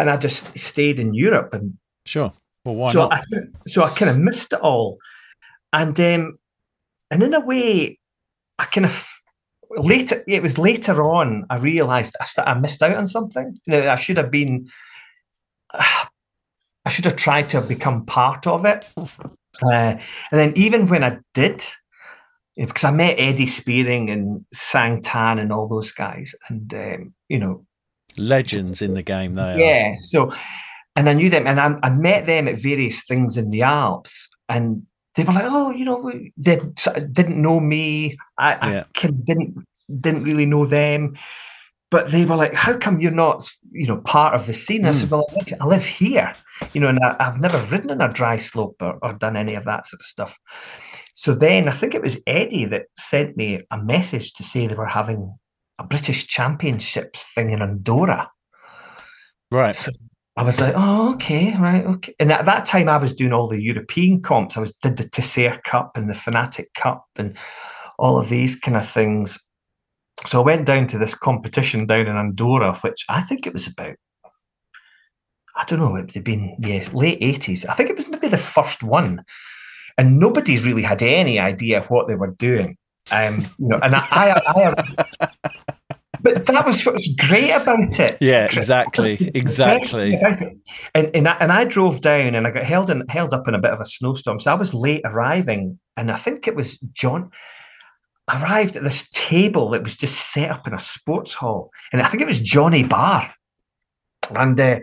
[0.00, 2.32] and I just stayed in Europe, and Sure.
[2.64, 3.12] Well, why so not?
[3.12, 3.22] I
[3.66, 4.98] so I kind of missed it all,
[5.72, 6.38] and um,
[7.10, 7.98] and in a way,
[8.58, 9.06] I kind of
[9.70, 10.22] later.
[10.26, 13.58] It was later on I realised I, st- I missed out on something.
[13.66, 14.68] You know, I should have been.
[15.72, 19.06] I should have tried to become part of it, uh,
[19.62, 20.00] and
[20.32, 21.62] then even when I did,
[22.56, 27.38] because I met Eddie Spearing and Sang Tan and all those guys, and um, you
[27.38, 27.66] know,
[28.16, 29.58] Legends in the game, they are.
[29.58, 29.94] yeah.
[29.96, 30.32] So,
[30.96, 34.28] and I knew them, and I, I met them at various things in the Alps,
[34.48, 36.58] and they were like, "Oh, you know, they
[37.12, 38.16] didn't know me.
[38.38, 38.84] I, I Yeah.
[39.08, 39.54] of didn't
[40.00, 41.16] didn't really know them."
[41.90, 44.92] But they were like, "How come you're not, you know, part of the scene?" I
[44.92, 44.98] Hmm.
[44.98, 46.32] said, "Well, I live, I live here,
[46.72, 49.54] you know, and I, I've never ridden in a dry slope or, or done any
[49.54, 50.38] of that sort of stuff."
[51.14, 54.74] So then I think it was Eddie that sent me a message to say they
[54.74, 55.34] were having
[55.80, 58.30] a British Championships thing in Andorra.
[59.50, 59.74] Right.
[59.74, 59.90] So
[60.36, 62.14] I was like, oh, okay, right, okay.
[62.20, 64.56] And at that time, I was doing all the European comps.
[64.56, 67.36] I was did the Tesser Cup and the Fanatic Cup and
[67.98, 69.38] all of these kind of things.
[70.26, 73.66] So I went down to this competition down in Andorra, which I think it was
[73.66, 73.96] about,
[75.56, 77.64] I don't know, it would have been yeah, late eighties.
[77.64, 79.24] I think it was maybe the first one,
[79.96, 82.76] and nobody's really had any idea what they were doing.
[83.10, 84.74] Um, you know, and I, I,
[85.20, 85.29] I
[86.22, 88.18] but that was what was great about it.
[88.20, 89.30] Yeah, exactly.
[89.34, 90.20] Exactly.
[90.94, 93.54] And and I, and I drove down and I got held in, held up in
[93.54, 94.40] a bit of a snowstorm.
[94.40, 97.30] So I was late arriving, and I think it was John
[98.28, 102.08] arrived at this table that was just set up in a sports hall, and I
[102.08, 103.32] think it was Johnny Barr,
[104.34, 104.58] and.
[104.58, 104.80] Uh,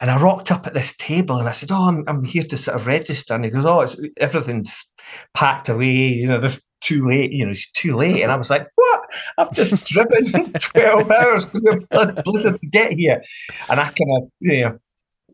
[0.00, 2.56] and I rocked up at this table and I said, "Oh, I'm, I'm here to
[2.56, 4.86] sort of register." And he goes, "Oh, it's everything's
[5.34, 6.08] packed away.
[6.08, 7.32] You know, this too late.
[7.32, 9.03] You know, it's too late." And I was like, "What?
[9.38, 13.22] I've just driven twelve hours through a blizzard to get here."
[13.68, 14.78] And I kind of, you know,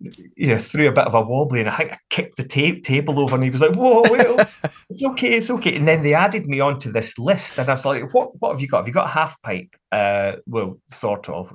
[0.00, 2.80] you know, threw a bit of a wobbly, and I think I kicked the ta-
[2.82, 4.02] table over, and he was like, "Whoa,
[4.90, 7.84] it's okay, it's okay." And then they added me onto this list, and I was
[7.84, 8.40] like, "What?
[8.40, 8.78] What have you got?
[8.78, 11.54] Have you got a half pipe?" Uh, well, sort of.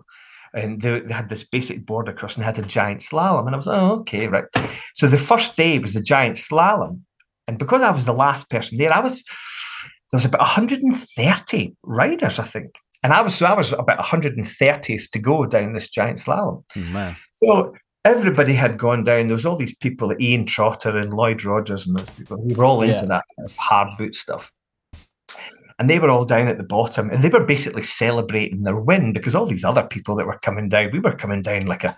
[0.53, 3.55] And they, they had this basic board across and they had a giant slalom, and
[3.55, 4.45] I was like, "Oh, okay, right."
[4.93, 7.01] So the first day was the giant slalom,
[7.47, 9.23] and because I was the last person there, I was
[10.15, 15.09] there was about 130 riders, I think, and I was so I was about 130th
[15.09, 16.63] to go down this giant slalom.
[16.73, 17.15] Mm, Man.
[17.43, 17.73] So
[18.05, 19.27] everybody had gone down.
[19.27, 22.41] There was all these people, like Ian Trotter and Lloyd Rogers, and those people.
[22.41, 23.05] We were all into Yeah.
[23.05, 24.51] that kind of hard boot stuff.
[25.77, 29.11] And they were all down at the bottom, and they were basically celebrating their win
[29.11, 31.97] because all these other people that were coming down, we were coming down like a,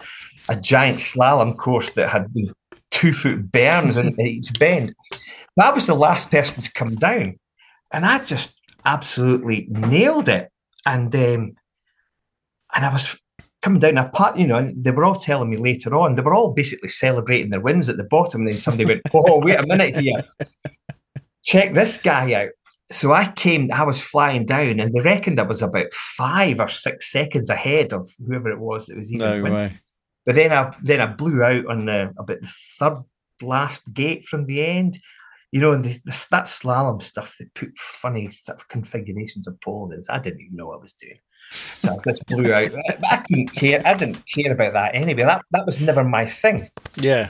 [0.49, 2.33] a giant slalom course that had
[2.89, 4.95] two foot berms in each bend.
[5.57, 7.37] That was the last person to come down,
[7.91, 8.53] and I just
[8.85, 10.49] absolutely nailed it.
[10.85, 11.55] And um,
[12.75, 13.19] and I was
[13.61, 16.21] coming down a part, you know, and they were all telling me later on, they
[16.21, 18.41] were all basically celebrating their wins at the bottom.
[18.41, 20.23] And then somebody went, Oh, wait a minute here.
[21.43, 22.49] Check this guy out.
[22.89, 26.69] So I came, I was flying down, and they reckoned I was about five or
[26.69, 29.53] six seconds ahead of whoever it was that was even No winning.
[29.53, 29.73] way.
[30.25, 33.03] But then I then I blew out on the about the third
[33.41, 34.99] last gate from the end.
[35.51, 39.59] You know, and the, the that slalom stuff, they put funny sort of configurations of
[39.61, 40.01] poles in.
[40.09, 41.19] I didn't even know what I was doing.
[41.51, 42.71] So I just blew out.
[42.71, 43.81] But I couldn't care.
[43.85, 45.23] I didn't care about that anyway.
[45.23, 46.69] That that was never my thing.
[46.95, 47.29] Yeah.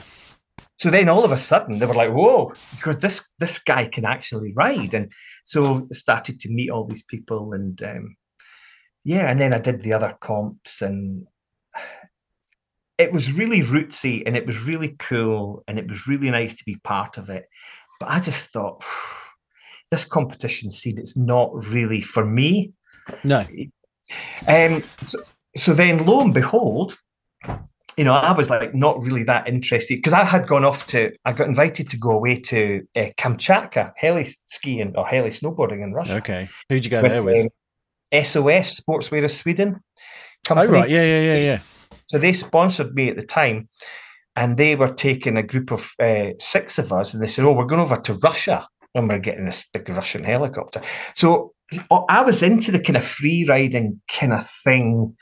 [0.78, 2.52] So then all of a sudden they were like, "Whoa,
[2.82, 5.12] God, this this guy can actually ride!" And
[5.44, 8.16] so I started to meet all these people, and um,
[9.04, 11.26] yeah, and then I did the other comps, and
[12.96, 16.64] it was really rootsy, and it was really cool, and it was really nice to
[16.64, 17.46] be part of it.
[17.98, 18.84] But I just thought
[19.90, 22.72] this competition scene it's not really for me.
[23.24, 23.44] No.
[24.46, 25.18] Um, so,
[25.56, 26.98] so then, lo and behold,
[27.98, 31.12] you know, I was like not really that interested because I had gone off to,
[31.24, 35.92] I got invited to go away to uh, Kamchatka, heli skiing or heli snowboarding in
[35.92, 36.16] Russia.
[36.18, 36.48] Okay.
[36.68, 37.46] Who'd you go with, there with?
[37.46, 39.80] um, SOS Sportswear of Sweden.
[40.50, 41.58] Oh right, yeah, yeah, yeah, yeah.
[42.06, 43.64] So they sponsored me at the time,
[44.38, 47.52] and they were taking a group of uh, six of us, and they said, "Oh,
[47.52, 50.80] we're going over to Russia, and we're getting this big Russian helicopter."
[51.14, 51.54] So
[52.08, 55.16] I was into the kind of free riding kind of thing,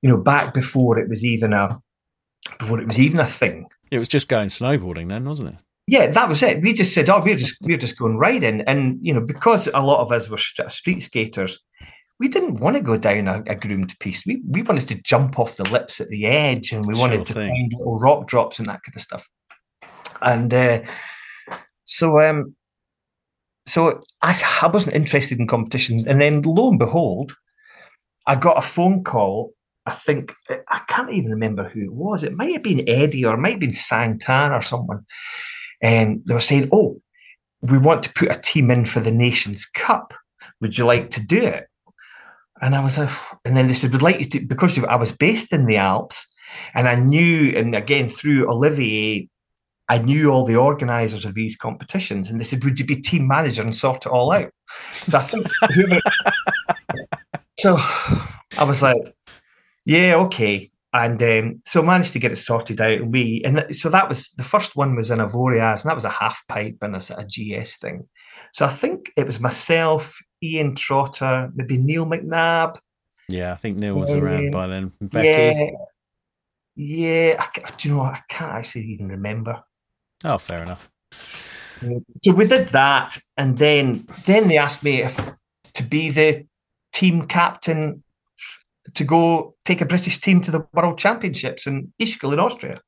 [0.00, 1.80] you know, back before it was even a
[2.60, 3.66] before it was even a thing.
[3.90, 5.56] It was just going snowboarding then, wasn't it?
[5.88, 6.62] Yeah, that was it.
[6.62, 9.82] We just said, "Oh, we're just we're just going riding," and you know, because a
[9.82, 11.58] lot of us were st- street skaters,
[12.22, 14.24] we didn't want to go down a, a groomed piece.
[14.24, 17.24] We we wanted to jump off the lips at the edge, and we wanted Sure
[17.24, 17.48] to thing.
[17.50, 19.28] find little rock drops and that kind of stuff.
[20.20, 20.82] And uh,
[21.82, 22.54] so, um,
[23.66, 27.34] so I, I wasn't interested in competition, and then lo and behold,
[28.28, 29.52] I got a phone call.
[29.84, 32.22] I think I can't even remember who it was.
[32.22, 35.04] It might have been Eddie or it might have been Santan or someone.
[35.82, 37.02] And they were saying, "Oh,
[37.62, 40.14] we want to put a team in for the Nations Cup.
[40.60, 41.66] Would you like to do it?"
[42.62, 43.10] And I was like,
[43.44, 46.32] and then they said, "We'd like you to," because I was based in the Alps,
[46.74, 49.28] and I knew, and again through Olivier,
[49.88, 53.26] I knew all the organisers of these competitions, and they said, "Would you be team
[53.26, 54.52] manager and sort it all out?"
[54.92, 55.46] So I think,
[57.58, 59.12] so I was like,
[59.84, 63.88] "Yeah, okay." And um, so managed to get it sorted out, and we, and so
[63.88, 66.94] that was the first one was in Avoriaz, and that was a half pipe and
[66.94, 68.04] a GS thing.
[68.52, 72.78] So I think it was myself, Ian Trotter, maybe Neil McNabb.
[73.28, 74.92] Yeah, I think Neil was around Um, by then.
[75.00, 75.28] Becky.
[75.28, 75.70] Yeah,
[76.76, 77.36] yeah.
[77.38, 78.02] I, do you know?
[78.02, 78.14] what?
[78.14, 79.62] I can't actually even remember.
[80.24, 80.90] Oh, fair enough.
[82.22, 85.18] So we did that, and then then they asked me if
[85.74, 86.46] to be the
[86.92, 88.04] team captain
[88.94, 92.80] to go take a British team to the World Championships in Ischgl in Austria,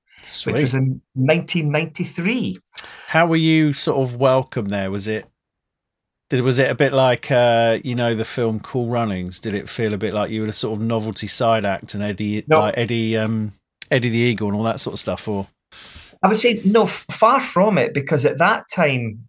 [0.44, 2.58] which was in 1993.
[3.08, 4.90] How were you sort of welcome there?
[4.90, 5.26] Was it?
[6.30, 9.38] Did was it a bit like uh, you know the film Cool Runnings?
[9.38, 12.02] Did it feel a bit like you were a sort of novelty side act and
[12.02, 12.60] Eddie, No.
[12.60, 13.52] like Eddie, um,
[13.90, 15.28] Eddie the Eagle and all that sort of stuff?
[15.28, 15.46] Or
[16.22, 19.28] I would say no, far from it, because at that time,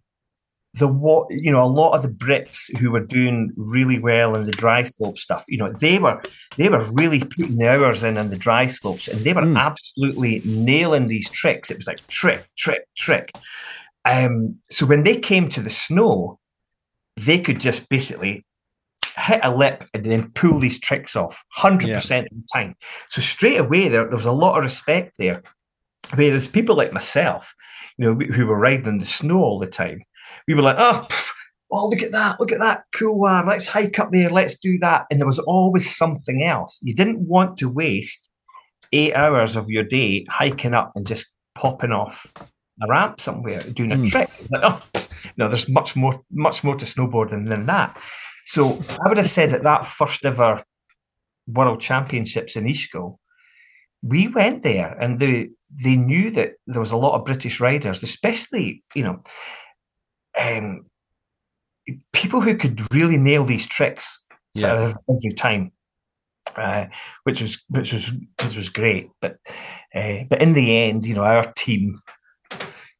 [0.72, 4.44] the what you know, a lot of the Brits who were doing really well in
[4.44, 6.22] the dry slope stuff, you know, they were
[6.56, 9.58] they were really putting the hours in on the dry slopes, and they were Mm.
[9.60, 11.70] absolutely nailing these tricks.
[11.70, 13.32] It was like trick, trick, trick.
[14.06, 16.38] Um, so when they came to the snow,
[17.16, 18.44] they could just basically
[19.16, 22.76] hit a lip and then pull these tricks off 100% of the time.
[23.08, 25.42] So straight away, there, there was a lot of respect there.
[26.14, 27.54] Whereas people like myself,
[27.96, 30.02] you know, who were riding in the snow all the time,
[30.46, 31.30] we were like, oh, pff,
[31.72, 33.46] oh, look at that, look at that, cool one.
[33.46, 35.06] Let's hike up there, let's do that.
[35.10, 36.78] And there was always something else.
[36.82, 38.30] You didn't want to waste
[38.92, 42.26] eight hours of your day hiking up and just popping off
[42.82, 44.06] a ramp somewhere doing a Hmm.
[44.06, 44.28] trick.
[44.50, 44.82] Like, oh,
[45.36, 47.96] no, there's much more, much more to snowboarding than that.
[48.46, 50.62] So I would have said that that first ever
[51.48, 53.18] World Championships in Ischgl,
[54.02, 55.50] we went there and they
[55.84, 59.22] they knew that there was a lot of British riders, especially you know,
[60.40, 60.86] um,
[62.12, 64.20] people who could really nail these tricks
[64.54, 64.94] Yeah.
[65.08, 65.72] every time,
[66.56, 66.86] uh,
[67.24, 68.12] which was which was
[68.42, 69.10] which was great.
[69.20, 69.38] But
[69.94, 72.00] uh, but in the end, you know, our team.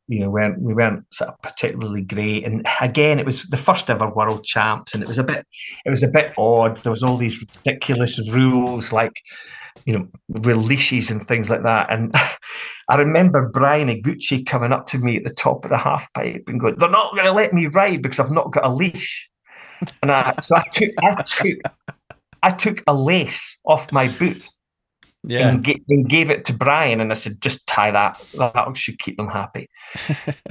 [0.09, 3.91] You know, weren't we weren't sort of particularly great, and again, it was the first
[3.91, 5.47] ever world champs, and it was a bit,
[5.85, 6.77] it was a bit odd.
[6.79, 9.21] There was all these ridiculous rules, like
[9.85, 11.91] you know, with leashes and things like that.
[11.91, 12.15] And
[12.89, 16.45] I remember Brian Iguchi coming up to me at the top of the half pipe
[16.49, 19.29] and going, "They're not going to let me ride because I've not got a leash."
[20.03, 21.59] And I, so I took, I took,
[22.43, 24.49] I took a lace off my boot
[25.27, 28.23] yeah, and, and gave it to Brian, and I said, "Just tie that.
[28.39, 29.69] That should keep them happy."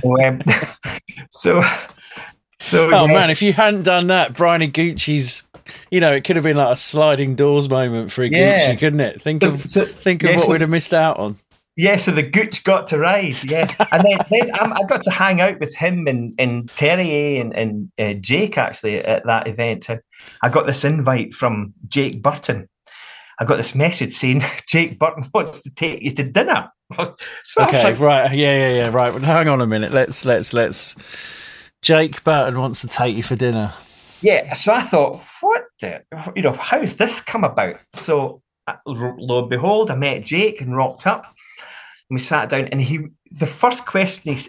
[0.01, 0.41] so, um,
[1.31, 1.63] so,
[2.61, 3.13] so oh yes.
[3.13, 5.43] man, if you hadn't done that, Brian Iguchi's,
[5.91, 8.75] you know, it could have been like a sliding doors moment for Yeah.
[8.75, 9.21] couldn't it?
[9.21, 11.37] Think So- of so- think of yeah, what we'd have missed out on.
[11.77, 15.11] Yeah, so the Gooch got to ride, yeah, and then then um, I got to
[15.11, 19.89] hang out with him and and Terje and and uh, Jake actually at that event.
[20.41, 22.69] I got this invite from Jake Burton.
[23.39, 26.69] I got this message saying Jake Burton wants to take you to dinner.
[27.43, 29.11] So Okay, like, right, yeah, yeah, yeah, right.
[29.11, 29.91] But hang on a minute.
[29.91, 30.95] Let's let's let's.
[31.81, 33.73] Jake Burton wants to take you for dinner.
[34.21, 34.53] yeah.
[34.53, 36.01] So I thought, what the,
[36.35, 37.77] you know, how's this come about?
[37.93, 41.25] So uh, lo and behold, I met Jake and rocked up.
[42.09, 44.47] And we sat down, and he the first question he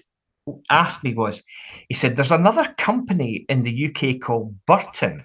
[0.70, 1.42] asked me was,
[1.88, 5.24] he said, "There's another company in the UK called Burton."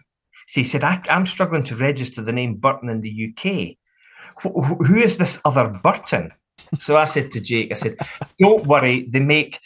[0.51, 3.77] So he said, I, "I'm struggling to register the name Burton in the UK.
[4.43, 6.33] Wh- who is this other Burton?"
[6.77, 7.95] So I said to Jake, "I said,
[8.37, 9.61] don't worry, they make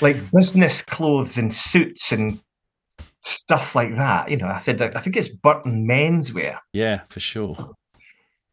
[0.00, 2.40] like business clothes and suits and
[3.22, 4.30] stuff like that.
[4.30, 6.56] You know, I said I think it's Burton Menswear.
[6.72, 7.74] Yeah, for sure.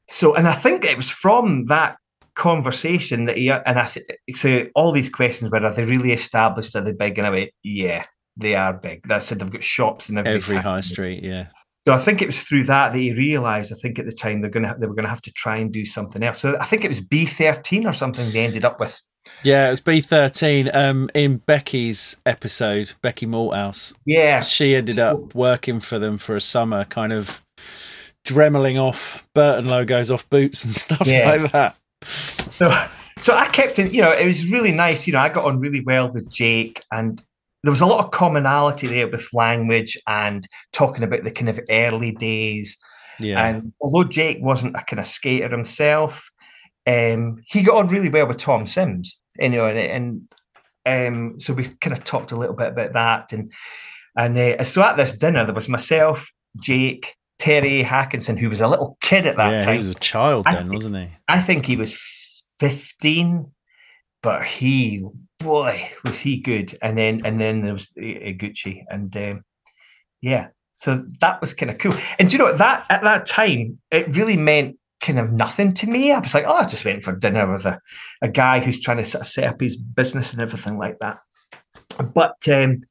[0.09, 1.99] So, and I think it was from that
[2.35, 4.03] conversation that he and I said,
[4.35, 6.75] so all these questions were are they really established?
[6.75, 7.17] Are they big?
[7.17, 8.03] And I went, yeah,
[8.35, 9.07] they are big.
[9.07, 11.47] That said, they've got shops in every, Every high street, yeah.
[11.87, 13.71] So I think it was through that that he realised.
[13.71, 15.85] I think at the time they're gonna they were gonna have to try and do
[15.85, 16.37] something else.
[16.39, 19.01] So I think it was B thirteen or something they ended up with.
[19.41, 20.75] Yeah, it was B13.
[20.75, 26.41] Um, in Becky's episode, Becky Malthouse, Yeah, she ended up working for them for a
[26.41, 27.41] summer, kind of
[28.25, 31.29] dremeling off Burton logos off boots and stuff Yeah.
[31.29, 31.77] like that.
[32.51, 32.69] So,
[33.21, 35.07] so I kept in, you know, it was really nice.
[35.07, 37.21] You know, I got on really well with Jake, and
[37.67, 41.59] there was a lot of commonality there with language and talking about the kind of
[41.69, 42.77] early days.
[43.19, 43.45] Yeah.
[43.45, 46.31] And although Jake wasn't a kind of skater himself,
[46.85, 49.19] um, he got on really well with Tom Sims.
[49.37, 50.29] You know, and,
[50.85, 53.33] and um, so we kind of talked a little bit about that.
[53.33, 53.51] And
[54.17, 58.67] and uh, so at this dinner, there was myself, Jake, Terje Haakonsen, who was a
[58.69, 59.73] little kid at that yeah, time.
[59.73, 61.09] he was a child I then, wasn't he?
[61.27, 61.99] I think he was
[62.61, 63.51] 15,
[64.23, 65.03] but he,
[65.39, 66.77] boy, was he good.
[66.81, 68.83] And then, and then there was uh, Gucci.
[68.89, 69.43] And um,
[70.21, 71.95] yeah, so that was kind of cool.
[72.19, 72.53] And you know?
[72.53, 76.11] That at that time, it really meant kind of nothing to me.
[76.11, 77.79] I was like, oh, I just went for dinner with a,
[78.21, 81.19] a guy who's trying to sort of set up his business and everything like that.
[82.13, 82.83] But um,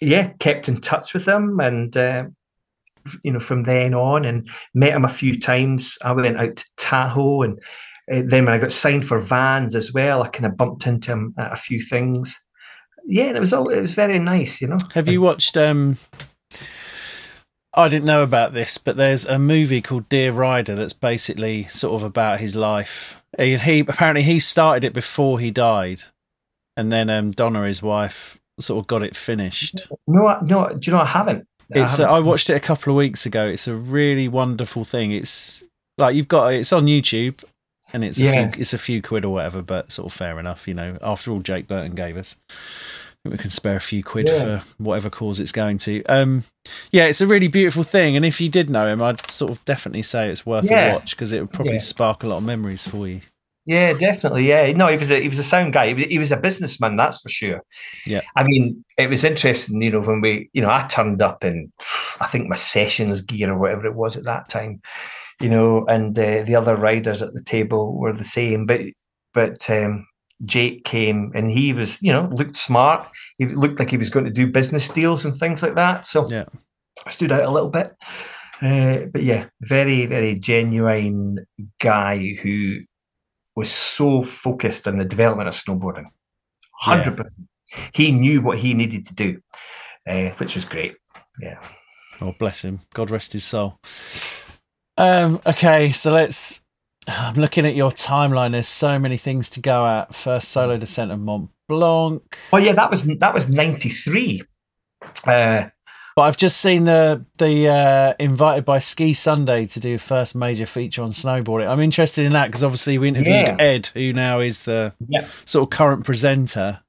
[0.00, 1.96] yeah, kept in touch with him and.
[1.96, 2.24] Uh,
[3.24, 5.98] you know, from then on, and met him a few times.
[6.04, 7.60] I went out to Tahoe, and
[8.10, 11.12] uh, then when I got signed for Vans as well, I kind of bumped into
[11.12, 12.40] him at a few things.
[13.06, 14.78] Yeah, and it was all it was very nice, you know.
[14.94, 15.56] Have you watched?
[15.56, 15.98] um
[17.74, 21.94] I didn't know about this, but there's a movie called Dear Rider that's basically sort
[21.94, 23.22] of about his life.
[23.38, 26.02] He, he apparently he started it before he died,
[26.76, 29.88] and then um Donna, his wife, sort of got it finished.
[30.06, 31.46] No, I- no, do you know I haven't?
[31.70, 32.16] It's uh, haven't.
[32.16, 33.46] I watched it a couple of weeks ago.
[33.46, 35.10] It's a really wonderful thing.
[35.12, 35.64] It's
[35.96, 37.42] like you've got it's on YouTube,
[37.92, 38.50] and it's a Yeah.
[38.50, 40.66] few, it's a few quid or whatever, but sort of fair enough.
[40.68, 42.36] You know, after all, Jake Burton gave us.
[43.24, 44.58] We can spare a few quid Yeah.
[44.58, 46.02] for whatever cause it's going to.
[46.04, 46.42] Um,
[46.90, 49.64] yeah, it's a really beautiful thing, and if you did know him, I'd sort of
[49.64, 51.78] definitely say it's worth a watch because it would probably Yeah.
[51.80, 53.20] spark a lot of memories for you.
[53.64, 54.48] Yeah, definitely.
[54.48, 55.86] Yeah, no, he was a he was a sound guy.
[55.86, 57.60] He was, he was a businessman, that's for sure.
[58.04, 58.22] Yeah.
[58.34, 61.70] I mean, it was interesting, you know, when we, you know, I turned up in,
[62.20, 64.80] I think my sessions gear or whatever it was at that time,
[65.42, 68.80] you know, and uh, the other riders at the table were the same, but
[69.34, 70.06] but um,
[70.44, 73.08] Jake came and he was, you know, looked smart.
[73.38, 76.06] He looked like he was going to do business deals and things like that.
[76.06, 76.44] So Yeah.
[77.08, 77.94] Stood out a little bit.
[78.60, 81.44] Uh, but yeah, very, very genuine
[81.80, 82.80] guy who
[83.56, 86.06] was so focused on the development of snowboarding.
[86.84, 87.24] 100%.
[87.92, 89.40] He knew what he needed to do,
[90.06, 90.96] uh, which was great.
[91.40, 91.58] Yeah.
[92.20, 92.80] Oh, bless him.
[92.94, 93.80] God rest his soul.
[95.02, 96.60] Um, okay, so let's.
[97.08, 98.52] I'm looking at your timeline.
[98.52, 100.14] There's so many things to go at.
[100.14, 102.22] First solo descent of Mont Blanc.
[102.52, 104.42] Oh yeah, that was that was 93.
[105.26, 105.64] Uh,
[106.14, 110.66] But I've just seen the the uh, invited by Ski Sunday to do first major
[110.66, 111.66] feature on snowboarding.
[111.68, 113.56] I'm interested in that because obviously we interviewed Yeah.
[113.58, 115.26] Ed, who now is the Yeah.
[115.44, 116.80] sort of current presenter.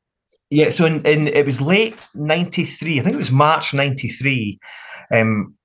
[0.51, 2.99] Yeah, so in, in it was late '93.
[2.99, 4.59] I think it was March '93.
[5.11, 5.55] Um,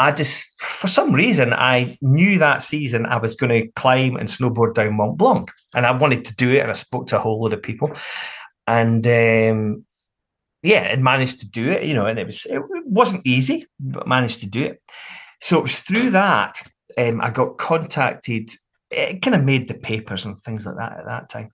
[0.00, 4.28] I just, for some reason, I knew that season I was going to climb and
[4.28, 6.60] snowboard down Mont Blanc, and I wanted to do it.
[6.60, 7.92] And I spoke to a whole lot of people,
[8.66, 9.84] and um,
[10.62, 11.84] yeah, and managed to do it.
[11.84, 14.82] You know, and it was it wasn't easy, but managed to do it.
[15.42, 16.62] So it was through that
[16.98, 18.50] um, I got contacted.
[18.90, 21.50] It kind of made the papers and things like that at that time.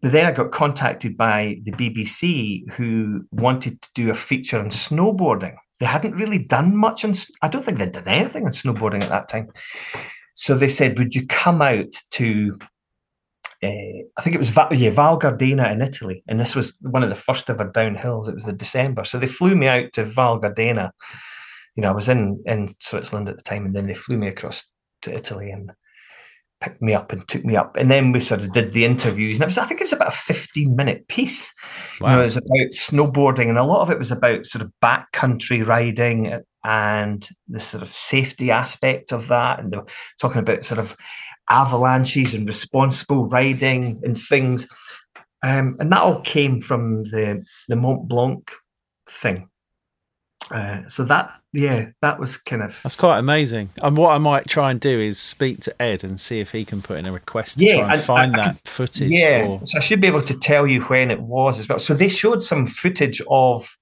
[0.00, 4.70] But then I got contacted by the BBC who wanted to do a feature on
[4.70, 5.56] snowboarding.
[5.80, 9.08] They hadn't really done much on, I don't think they'd done anything on snowboarding at
[9.08, 9.48] that time.
[10.34, 12.56] So they said, Would you come out to,
[13.62, 16.22] uh, I think it was yeah, Val Gardena in Italy.
[16.28, 18.28] And this was one of the first ever downhills.
[18.28, 19.04] It was the December.
[19.04, 20.90] So they flew me out to Val Gardena.
[21.76, 24.28] You know, I was in, in Switzerland at the time, and then they flew me
[24.28, 24.64] across
[25.02, 25.72] to Italy and
[26.62, 27.76] picked me up and took me up.
[27.76, 29.36] And then we sort of did the interviews.
[29.36, 31.52] And it was, I think it was about a 15 minute piece.
[32.00, 34.72] You know, it was about snowboarding, and a lot of it was about sort of
[34.82, 39.58] backcountry riding and the sort of safety aspect of that.
[39.58, 39.86] And they were
[40.20, 40.96] talking about sort of
[41.50, 44.68] avalanches and responsible riding and things.
[45.42, 48.50] Um, and that all came from the the Mont Blanc
[49.08, 49.48] thing.
[50.50, 53.70] Uh, so that, yeah, that was kind of That's quite amazing.
[53.82, 56.64] And what I might try and do is speak to Ed and see if he
[56.64, 59.10] can put in a request to Yeah, try and and find I- I that footage.
[59.10, 61.78] Yeah, Or, so I should be able to tell you when it was as well.
[61.78, 63.76] So they showed some footage of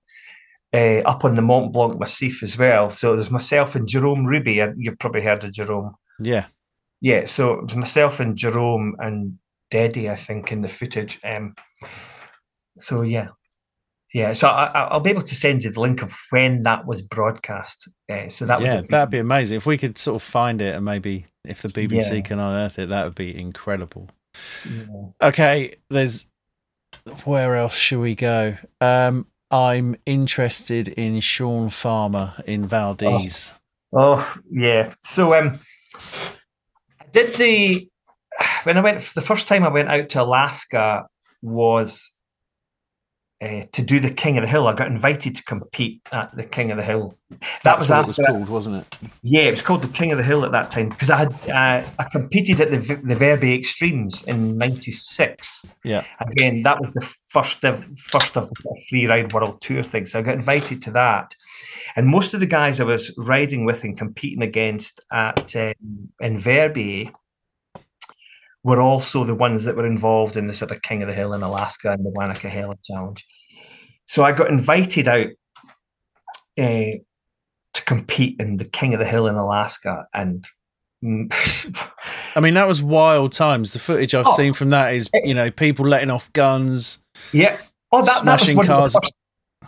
[0.73, 2.91] uh, up on the Mont Blanc Massif as well.
[2.91, 4.65] So there's myself and Jerome Ruby.
[4.77, 5.95] You've probably heard of Jerome.
[6.21, 6.47] Yeah.
[7.01, 9.39] Yeah, so it was myself and Jerome and
[9.73, 11.19] Deddy, I think, in the footage.
[11.25, 11.55] Um,
[12.79, 13.29] so yeah,
[14.15, 14.33] yeah.
[14.33, 17.03] So I, I- I'll be able to send you the link of when that was
[17.03, 17.89] broadcast.
[18.11, 19.57] Uh, so that yeah, would that'd be amazing.
[19.57, 22.21] If we could sort of find it and maybe if the BBC Yeah.
[22.23, 24.09] can unearth it, that would be incredible.
[24.65, 26.27] been, Okay, there's
[27.25, 28.57] where else should we go?
[28.81, 33.55] Um, I'm interested in Shawn Farmer in Valdez.
[33.93, 34.95] Oh yeah.
[35.01, 35.59] So um,
[37.01, 37.89] I did the
[38.65, 41.07] when I went the first time I went out to Alaska
[41.43, 42.13] was
[43.43, 44.67] uh, to do the King of the Hill.
[44.67, 47.15] I got invited to compete at the King of the Hill.
[47.31, 48.99] That That's was what after it was called, wasn't it?
[49.23, 51.33] Yeah, it was called the King of the Hill at that time because I had
[51.49, 55.65] uh, I competed at the the Verbier Extremes in '96.
[55.85, 56.05] Yeah.
[56.21, 60.07] Again, that was the first of first of the free ride world tour thing.
[60.07, 61.35] So I got invited to that,
[61.97, 66.39] and most of the guys I was riding with and competing against at um, in
[66.39, 67.11] Verbier
[68.63, 71.33] were also the ones that were involved in the sort of King of the Hill
[71.33, 73.25] in Alaska and the Wanakahela Challenge.
[74.07, 75.29] So I got invited out.
[76.61, 76.99] Uh,
[77.73, 80.45] to compete in the King of the Hill in Alaska, and
[82.35, 83.73] I mean, that was wild times.
[83.73, 84.37] The footage I've Oh.
[84.37, 86.99] seen from that is, you know, people letting off guns.
[87.33, 87.59] yeah,
[87.93, 88.97] oh, that, that was Smashing one cars.
[88.97, 89.11] of the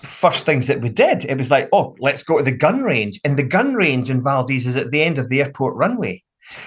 [0.01, 1.25] first, first things that we did.
[1.25, 4.21] It was like, oh, let's go to the gun range, and the gun range in
[4.23, 6.23] Valdez is at the end of the airport runway,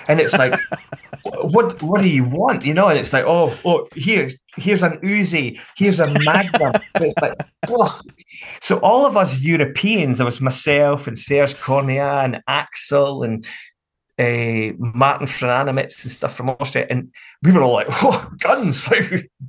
[0.07, 0.59] and it's like,
[1.23, 2.87] what what do you want, you know?
[2.87, 6.73] And it's like, oh, oh, here, here's an Uzi, here's a Magnum.
[6.95, 7.33] It's like,
[7.69, 7.99] oh.
[8.61, 13.45] So all of us Europeans, there was myself and Serge Cornea and Axel and
[14.17, 17.11] uh, Martin Freinademetz and stuff from Austria, and
[17.43, 18.87] we were all like, "Oh, guns!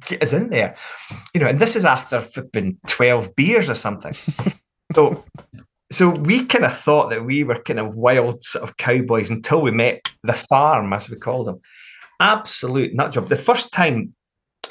[0.06, 0.76] Get us in there!"
[1.34, 1.46] You know.
[1.46, 4.14] And this is after flipping twelve beers or something.
[4.94, 5.24] so,
[5.90, 9.62] so we kind of thought that we were kind of wild sort of cowboys until
[9.62, 11.60] we met the farm, as we called them.
[12.18, 13.28] Absolute nut job.
[13.28, 14.14] The first time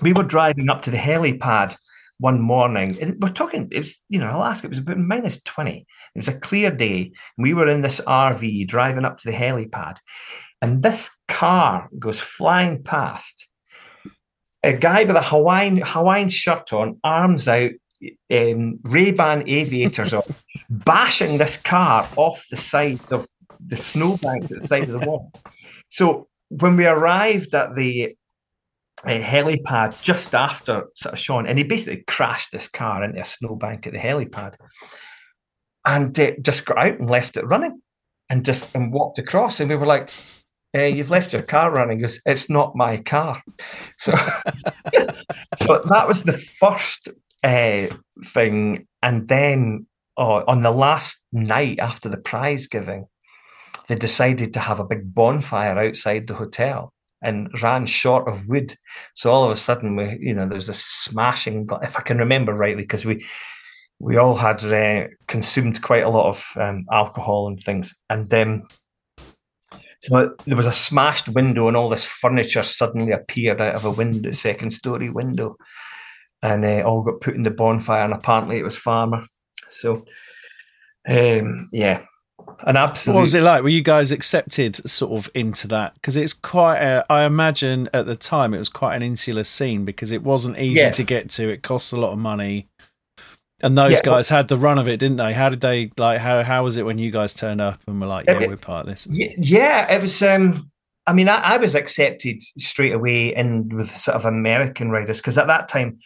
[0.01, 1.76] we were driving up to the helipad
[2.18, 5.80] one morning, and we're talking, it was, you know, Alaska, it was about minus 20.
[5.80, 5.86] It
[6.18, 7.11] was a clear day.
[7.38, 9.97] We were in this RV driving up to the helipad,
[10.61, 13.47] and this car goes flying past.
[14.63, 17.72] A guy with a Hawaiian Hawaiian shirt on, arms out,
[18.32, 20.24] um, Ray Ban aviators on,
[20.70, 23.28] bashing this car off the sides of
[23.66, 25.32] the snowbank at the side of the wall.
[25.89, 28.16] So when we arrived at the
[29.04, 33.26] uh, helipad just after sort of Shawn, and he basically crashed this car into a
[33.26, 34.56] snowbank at the helipad,
[35.86, 37.82] and uh, just got out and left it running,
[38.30, 40.10] and just and walked across, and we were like.
[40.78, 42.00] Uh, you've left your car running.
[42.00, 43.41] He goes, it's not my car.
[43.98, 44.12] So,
[45.58, 47.08] so that was the first
[47.46, 48.88] uh, thing.
[49.02, 49.88] And then
[50.18, 53.08] oh, on the last night after the prize giving,
[53.88, 56.91] they decided to have a big bonfire outside the hotel
[57.22, 58.76] and ran short of wood.
[59.14, 61.68] So all of a sudden, we, you know, there's this smashing.
[61.82, 63.26] If I can remember rightly, because we
[64.00, 68.64] we all had uh, consumed quite a lot of um, alcohol and things, and um,
[70.02, 73.91] so there was a smashed window, and all this furniture suddenly appeared out of a
[73.91, 75.56] window, second story window,
[76.41, 78.03] and they all got put in the bonfire.
[78.03, 79.25] And apparently, it was Farmer.
[79.69, 80.05] So,
[81.07, 82.01] um, yeah,
[82.65, 83.15] an absolute.
[83.15, 83.63] What was it like?
[83.63, 85.93] Were you guys accepted sort of into that?
[85.95, 89.86] Because it's quite a, I imagine at the time it was quite an insular scene
[89.86, 90.89] because it wasn't easy Yeah.
[90.89, 91.49] to get to.
[91.49, 92.67] It cost a lot of money.
[93.61, 94.01] And those Yeah.
[94.03, 95.33] guys had the run of it, didn't they?
[95.33, 96.19] How did they like?
[96.19, 98.57] How how was it when you guys turned up and were like, "Yeah, It- we're
[98.57, 99.07] part of this"?
[99.07, 100.21] Ye- Yeah, it was.
[100.21, 100.69] Um,
[101.08, 105.38] I mean, I, I was accepted straight away in with sort of American riders because
[105.38, 105.99] at that time,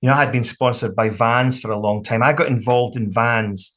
[0.00, 2.22] you know, I had been sponsored by Vans for a long time.
[2.22, 3.76] I got involved in Vans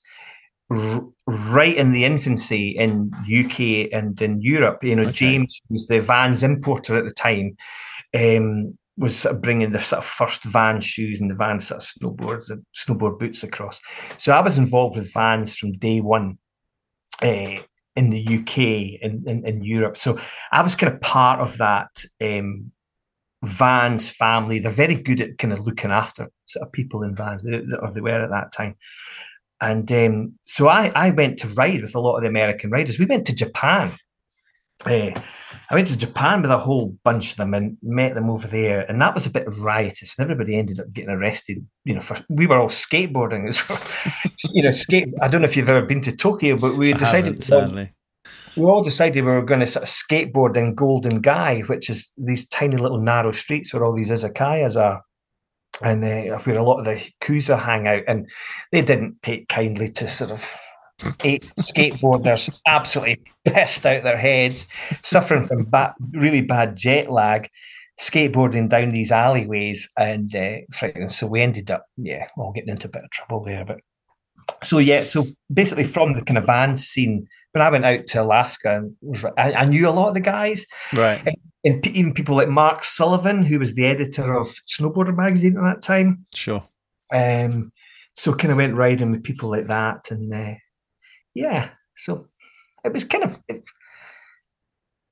[0.70, 4.84] r- right in the infancy in UK and in Europe.
[4.84, 5.12] You know, Okay.
[5.12, 7.58] James was the Vans importer at the time.
[8.14, 11.84] Um, was sort of bringing the sort of first Vans shoes and the Vans sort
[11.84, 13.80] of snowboards and snowboard boots across.
[14.18, 16.40] So I was involved with Vans from day one.
[17.22, 17.58] Uh,
[17.98, 19.98] in the UK and in, in Europe.
[19.98, 20.20] So
[20.52, 22.72] I was kind of part of that um,
[23.44, 24.60] Vans family.
[24.60, 27.92] They're very good at kind of looking after sort of people in Vans, they- or
[27.92, 28.76] they were at that time.
[29.60, 33.00] And um, so I, I went to ride with a lot of the American riders.
[33.00, 33.92] We went to Japan.
[34.86, 35.12] Uh,
[35.70, 38.82] I went to Japan with a whole bunch of them and met them over there,
[38.82, 40.18] and that was a bit riotous.
[40.18, 41.66] And everybody ended up getting arrested.
[41.84, 43.80] You know, for we were all skateboarding as well.
[44.54, 45.14] you know, skate.
[45.22, 47.90] I don't know if you've ever been to Tokyo, but we I decided haven't,
[48.56, 52.08] we all decided we were going to sort of skateboard in Golden Gai, which is
[52.18, 55.04] these tiny little narrow streets where all these izakayas are.
[55.84, 58.30] and uh, where a lot of the Yakuza hang out, and
[58.72, 60.56] they didn't take kindly to sort of
[61.24, 64.66] eight skateboarders absolutely pissed out their heads,
[65.02, 67.50] suffering from ba- really bad jet lag,
[68.00, 71.10] skateboarding down these alleyways, and uh, frightening.
[71.10, 73.66] So we ended up, yeah, all getting into a bit of trouble there.
[73.66, 73.78] But
[74.64, 78.22] so yeah, so basically from the kind of van scene, when I went out to
[78.22, 81.22] Alaska, and I, I knew a lot of the guys, Right.
[81.64, 85.64] and p- even people like Mark Sullivan, who was the editor of Snowboarder magazine at
[85.64, 86.26] that time.
[86.34, 86.64] Sure.
[87.12, 87.72] Um,
[88.16, 90.56] so kind of went riding with people like that, and uh,
[91.38, 92.26] yeah, so
[92.84, 93.64] it was kind of it,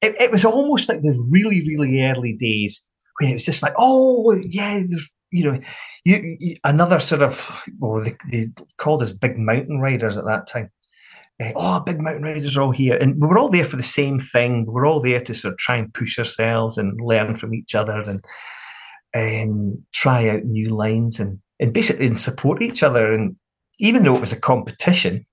[0.02, 2.84] it, it was almost like those really really early days
[3.20, 5.60] when it was just like, oh yeah, there's you know,
[6.06, 10.48] you, you another sort of well they, they called us big mountain riders at that
[10.48, 10.72] time.
[11.42, 13.84] Uh, oh, big mountain riders are all here, and we were all there for the
[13.84, 14.66] same thing.
[14.66, 17.76] We were all there to sort of try and push ourselves and learn from each
[17.76, 18.26] other and
[19.14, 23.12] um, try out new lines and and basically and support each other.
[23.12, 23.36] And
[23.80, 25.26] even though it was a competition,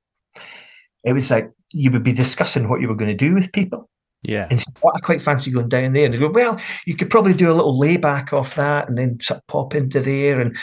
[1.05, 3.88] it was like you would be discussing what you were going to do with people.
[4.22, 4.46] Yeah.
[4.50, 6.05] And so, "Oh, I quite fancy going down there.
[6.05, 9.18] And they go, well, you could probably do a little layback off that and then
[9.20, 10.40] sort of pop into there.
[10.40, 10.57] And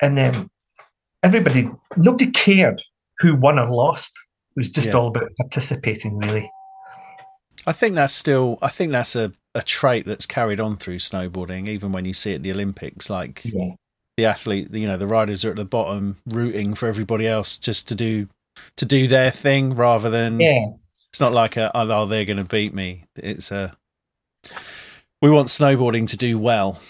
[0.00, 0.50] and um,
[1.22, 2.80] everybody, nobody cared
[3.18, 4.12] who won or lost.
[4.56, 4.94] It was just Yeah.
[4.94, 6.48] all about participating, really.
[7.66, 8.58] I think that's still.
[8.60, 12.32] I think that's a, a trait that's carried on through snowboarding, even when you see
[12.32, 13.08] it at the Olympics.
[13.10, 13.74] Like Yeah.
[14.16, 17.88] the athlete, you know, the riders are at the bottom, rooting for everybody else just
[17.88, 18.28] to do
[18.76, 20.66] to do their thing, rather than Yeah.
[21.10, 23.04] it's not like a oh oh, they're going to beat me.
[23.16, 23.76] It's a
[25.20, 26.80] we want snowboarding to do well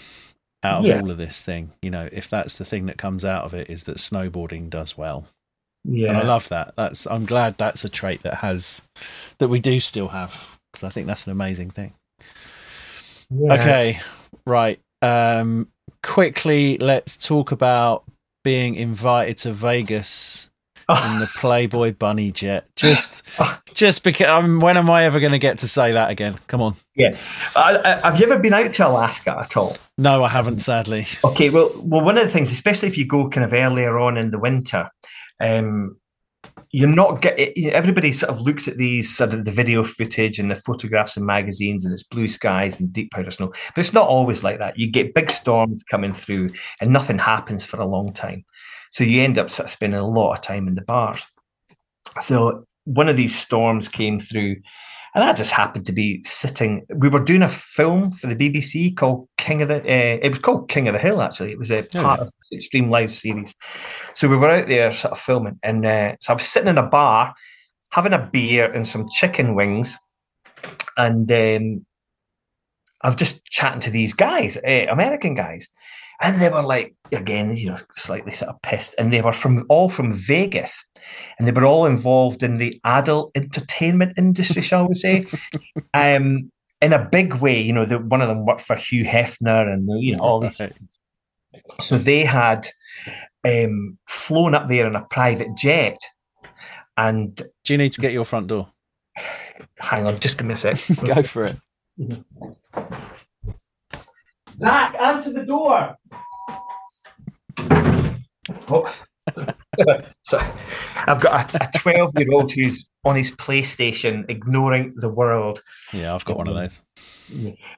[0.63, 0.99] out of Yeah.
[1.01, 1.71] all of this thing.
[1.81, 4.97] You know, if that's the thing that comes out of it is that snowboarding does
[4.97, 5.27] well.
[5.83, 6.09] Yeah.
[6.09, 6.73] And I love that.
[6.75, 8.81] That's I'm glad that's a trait that has
[9.39, 11.93] that we do still have because I think that's an amazing thing.
[13.29, 13.59] Yes.
[13.59, 13.99] Okay,
[14.45, 14.79] right.
[15.01, 15.67] Um,
[16.01, 18.03] quickly, let's talk about
[18.43, 20.49] being invited to Vegas
[20.89, 22.67] in the Playboy Bunny Jet.
[22.75, 23.23] Just,
[23.73, 24.27] just because.
[24.27, 26.35] Um, when am I ever going to get to say that again?
[26.47, 26.75] Come on.
[26.95, 27.17] Yeah.
[27.55, 29.77] Uh, uh, have you ever been out to Alaska at all?
[29.97, 30.59] No, I haven't.
[30.59, 31.07] Sadly.
[31.23, 34.17] Okay, well, well, one of the things, especially if you go kind of earlier on
[34.17, 34.89] in the winter,
[35.39, 35.97] um,
[36.71, 40.49] you're not getting everybody sort of looks at these sort of the video footage and
[40.49, 44.07] the photographs and magazines, and it's blue skies and deep powder snow, but it's not
[44.07, 44.77] always like that.
[44.77, 46.49] You get big storms coming through,
[46.81, 48.43] and nothing happens for a long time,
[48.91, 51.25] so you end up sort of spending a lot of time in the bars.
[52.21, 54.57] So one of these storms came through,
[55.15, 56.85] and I just happened to be sitting.
[56.95, 59.77] We were doing a film for the BBC called King of the.
[59.81, 61.21] Uh, it was called King of the Hill.
[61.21, 62.25] Actually, it was a Oh, part yeah.
[62.25, 63.53] of the Extreme Live series.
[64.15, 66.77] So we were out there sort of filming, and uh, so I was sitting in
[66.77, 67.33] a bar,
[67.91, 69.97] having a beer and some chicken wings,
[70.97, 71.85] and um,
[73.01, 75.67] I was just chatting to these guys, uh, American guys,
[76.23, 79.65] and they were like, again, you know, slightly sort of pissed, and they were from
[79.69, 80.83] all from Vegas,
[81.37, 85.25] and they were all involved in the adult entertainment industry, shall we say,
[85.93, 86.49] um,
[86.81, 87.61] in a big way.
[87.61, 90.61] You know, the, one of them worked for Hugh Hefner, and you know all these.
[91.79, 92.69] So they had
[93.45, 95.99] um, flown up there in a private jet,
[96.97, 98.69] and Do you need to get your front door?
[99.79, 100.77] hang on, just give me a sec.
[101.05, 103.03] Go for it.
[104.63, 105.95] Zach, answer the door.
[108.69, 108.95] Oh.
[110.23, 110.41] so
[110.95, 115.61] I've got a 12 year old who's on his PlayStation ignoring the world.
[115.91, 116.81] Yeah, I've got one of those.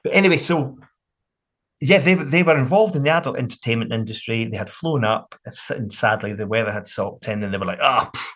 [0.04, 0.78] But anyway, so
[1.80, 4.44] yeah, they they were involved in the adult entertainment industry.
[4.44, 5.34] They had flown up,
[5.70, 8.26] and sadly, the weather had soaked in, and they were like, "Oh, pff,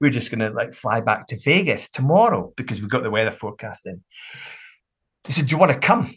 [0.00, 3.30] we're just going to like fly back to Vegas tomorrow because we've got the weather
[3.30, 4.02] forecast in."
[5.24, 6.12] He said, "Do you want to come?"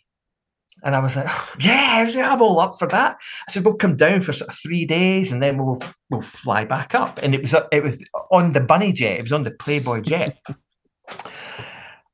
[0.83, 1.27] And I was like,
[1.59, 3.17] "Yeah, yeah, I'm all up for that."
[3.47, 6.65] I said, "We'll come down for sort of three days, and then we'll we'll fly
[6.65, 9.17] back up." And it was it was on the Bunny jet.
[9.19, 10.37] It was on the Playboy jet.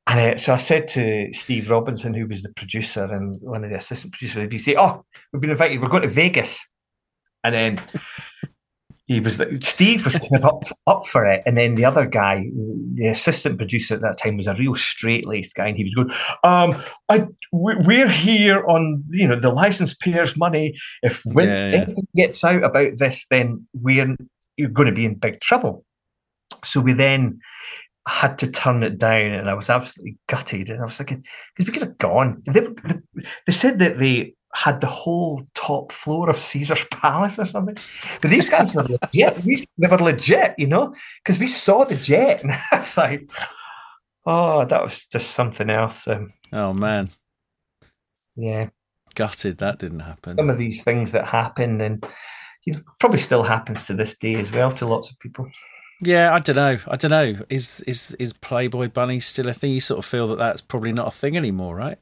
[0.06, 3.70] And uh, so I said to Steve Robinson, who was the producer and one of
[3.70, 5.80] the assistant producers of the BBC, "Oh, we've been invited.
[5.80, 6.60] We're going to Vegas."
[7.42, 7.80] And then
[9.10, 12.06] he was like, Steve was kind of up, up for it, and then the other
[12.06, 12.46] guy,
[12.94, 15.94] the assistant producer at that time, was a real straight laced guy, and he was
[15.96, 16.10] going,
[16.44, 20.74] "Um, I we- we're here on you know the license payers' money.
[21.02, 21.76] If when Yeah, yeah.
[21.78, 24.16] anything gets out about this, then we're
[24.56, 25.84] you're going to be in big trouble."
[26.64, 27.40] So we then
[28.06, 30.70] had to turn it down, and I was absolutely gutted.
[30.70, 31.24] And I was thinking,
[31.56, 32.42] because we could have gone.
[32.46, 37.46] They, they, they said that they had the whole top floor of Caesar's Palace or
[37.46, 37.76] something.
[38.20, 39.44] But these guys were legit.
[39.44, 43.30] We, they were legit, you know, because we saw the jet, and I was like,
[44.26, 46.06] oh, that was just something else.
[46.08, 47.10] Um, Oh man.
[48.36, 48.70] yeah.
[49.14, 50.38] Gutted that didn't happen.
[50.38, 52.06] some of these things that happen, and
[52.64, 55.50] you know, probably still happens to this day as well to lots of people.
[56.00, 56.78] Yeah, I don't know.
[56.86, 57.44] I don't know.
[57.50, 59.72] Is is is Playboy Bunny still a thing?
[59.72, 61.98] You sort of feel that that's probably not a thing anymore, right?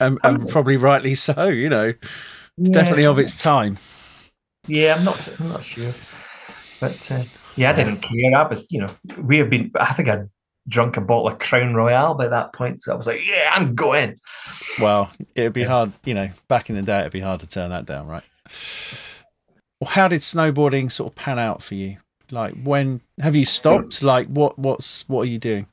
[0.00, 0.52] And, and Probably.
[0.52, 1.46] probably rightly so.
[1.48, 1.92] You know,
[2.58, 3.78] it's definitely of its time.
[4.66, 5.28] Yeah, I'm not.
[5.38, 5.92] I'm not sure,
[6.80, 7.22] but uh,
[7.54, 8.34] yeah, I didn't care.
[8.34, 8.88] I was, you know,
[9.22, 9.70] we have been.
[9.78, 10.28] I think I'd
[10.68, 13.74] drunk a bottle of Crown Royal by that point, so I was like, yeah, I'm
[13.74, 14.16] going.
[14.80, 15.92] Well, it'd be hard.
[16.04, 18.24] You know, back in the day, it'd be hard to turn that down, right?
[19.80, 21.98] Well, how did snowboarding sort of pan out for you?
[22.30, 24.02] Like, when have you stopped?
[24.02, 25.66] Like, what what's what are you doing?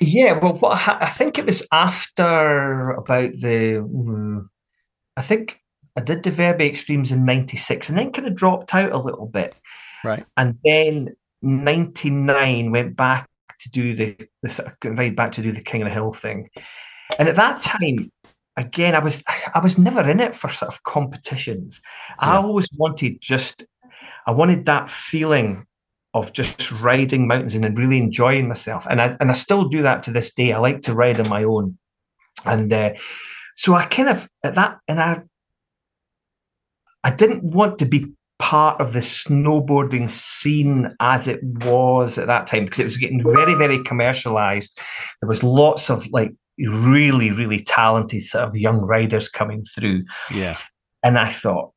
[0.00, 3.78] Yeah, well, what I think it was after about the.
[3.78, 4.40] hmm,
[5.16, 5.60] I think
[5.96, 9.26] I did the Verbier Extremes in '96, and then kind of dropped out a little
[9.26, 9.54] bit.
[10.04, 10.26] Right.
[10.36, 13.28] and then 99 went back
[13.60, 15.94] to do the, the sort of got invited back to do the King of the
[15.94, 16.50] Hill thing.
[17.18, 18.10] And at that time,
[18.56, 19.22] again, I was
[19.54, 21.80] I was never in it for sort of competitions.
[22.18, 23.64] I always wanted just
[24.26, 25.66] I wanted that feeling
[26.14, 28.86] of just riding mountains and really enjoying myself.
[28.88, 30.52] And I and I still do that to this day.
[30.52, 31.78] I like to ride on my own.
[32.46, 32.92] And uh,
[33.56, 35.22] so I kind of at that and I
[37.04, 42.46] I didn't want to be part of the snowboarding scene as it was at that
[42.46, 44.78] time because it was getting very, very commercialized.
[45.20, 50.04] There was lots of like really, really talented sort of young riders coming through.
[50.32, 50.58] Yeah,
[51.02, 51.72] And I thought,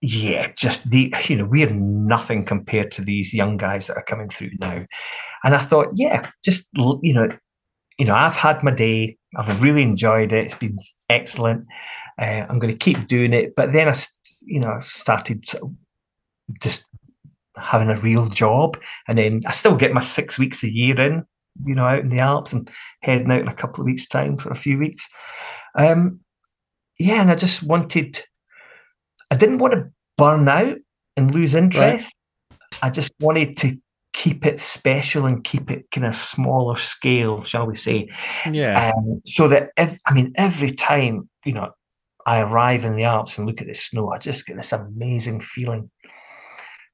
[0.00, 4.28] yeah, just the, you know, we're nothing compared to these young guys that are coming
[4.28, 4.84] through now.
[5.44, 7.28] And I thought, yeah, just, you know,
[7.98, 9.16] you know, I've had my day.
[9.36, 10.46] I've really enjoyed it.
[10.46, 10.76] It's been
[11.08, 11.66] excellent.
[12.20, 13.54] Uh, I'm going to keep doing it.
[13.54, 13.94] But then I,
[14.44, 15.44] you know, started
[16.60, 16.84] just
[17.56, 18.78] having a real job.
[19.08, 21.24] And then I still get my six weeks a year in,
[21.64, 22.70] you know, out in the Alps and
[23.02, 25.08] heading out in a couple of weeks' time for a few weeks.
[25.74, 26.20] Um,
[26.98, 28.24] yeah, and I just wanted,
[29.30, 30.78] I didn't want to burn out
[31.16, 32.14] and lose interest.
[32.82, 33.78] I just wanted to
[34.12, 38.08] keep it special and keep it kind of smaller scale, shall we say.
[38.50, 41.70] yeah, Um, so that, if, I mean, every time, you know,
[42.26, 45.40] I arrive in the Alps and look at the snow, I just get this amazing
[45.40, 45.90] feeling.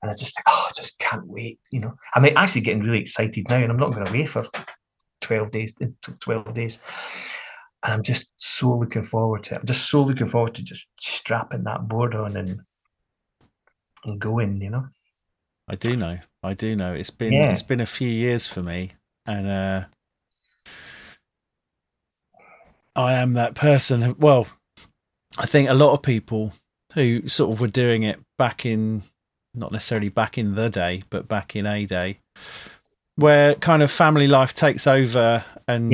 [0.01, 1.59] And I just think, oh, I just can't wait.
[1.73, 4.45] You know, I'm actually getting really excited now, and I'm not going away for
[5.23, 5.87] 12 days, uh,
[6.21, 6.79] 12 days.
[7.83, 9.59] And I'm just so looking forward to it.
[9.61, 12.61] I'm just so looking forward to just strapping that board on and
[14.05, 14.87] and going, you know.
[15.69, 16.19] I do know.
[16.43, 16.95] I do know.
[16.95, 17.51] It's been Yeah.
[17.51, 18.93] it's been a few years for me,
[19.27, 19.85] and uh,
[22.95, 24.17] I am that person.
[24.19, 24.47] Well,
[25.37, 26.53] I think a lot of people
[26.95, 29.03] who sort of were doing it back in,
[29.55, 32.21] not necessarily back in the day, but back in a day,
[33.17, 35.93] where kind of family life takes over, and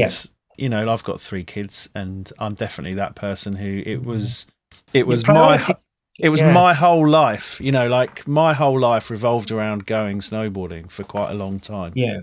[0.56, 4.46] you know, I've got three kids, and I'm definitely that person who it was.
[4.92, 5.74] It was my
[6.18, 6.52] it was Yeah.
[6.52, 11.30] my whole life, you know, like my whole life revolved around going snowboarding for quite
[11.30, 11.92] a long time.
[11.96, 12.20] Yeah.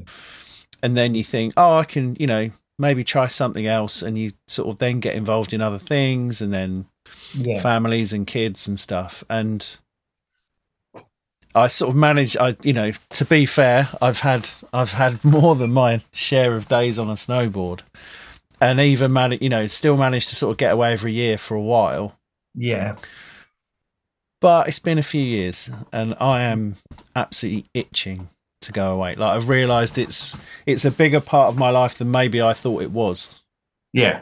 [0.82, 4.02] And then you think, oh, I can, you know, maybe try something else.
[4.02, 6.86] And you sort of then get involved in other things and then
[7.34, 7.62] Yeah.
[7.62, 9.24] families and kids and stuff.
[9.30, 9.68] And
[11.54, 15.56] I sort of manage, I, you know, to be fair, I've had, I've had more
[15.56, 17.82] than my share of days on a snowboard
[18.60, 21.56] and even manage, you know, still managed to sort of get away every year for
[21.56, 22.16] a while
[22.56, 22.94] Yeah.
[24.40, 26.76] but it's been a few years and i am
[27.16, 28.30] absolutely itching
[28.62, 30.36] to go away like i've realized it's
[30.66, 33.30] it's a bigger part of my life than maybe i thought it was
[33.94, 34.22] Yeah.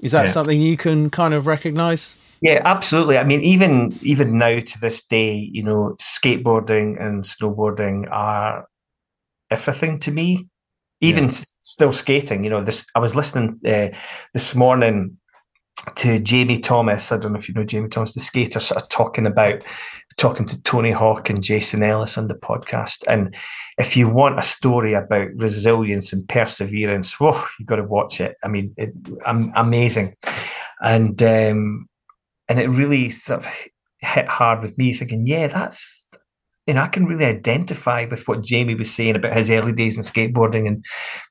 [0.00, 0.32] is that Yeah.
[0.32, 3.18] something you can kind of recognize Yeah, absolutely.
[3.18, 8.66] I mean, even even now to this day, you know, skateboarding and snowboarding are
[9.50, 10.46] everything to me.
[11.00, 11.30] Even Yeah.
[11.30, 13.88] s- still skating, you know, this I was listening uh,
[14.34, 15.18] this morning
[15.96, 17.12] to Jamie Thomas.
[17.12, 19.62] I don't know if you know Jamie Thomas, the skater, sort of talking about
[20.18, 23.04] talking to Tony Hawk and Jason Ellis on the podcast.
[23.06, 23.34] And
[23.78, 28.36] if you want a story about resilience and perseverance, whoa, you've got to watch it.
[28.42, 28.92] I mean, it,
[29.26, 30.16] am amazing.
[30.80, 31.88] And um,
[32.48, 33.46] and it really sort of
[34.00, 36.04] hit hard with me, thinking, yeah, that's
[36.66, 39.96] you know, I can really identify with what Jamie was saying about his early days
[39.96, 40.82] in skateboarding in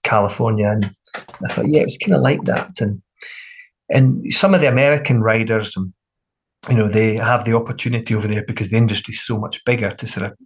[0.04, 0.96] California, and
[1.44, 3.02] I thought, yeah, it was kind of like that, and
[3.90, 5.94] and some of the American riders, um,
[6.70, 10.08] you know, they have the opportunity over there because the industry's so much bigger to
[10.08, 10.38] sort of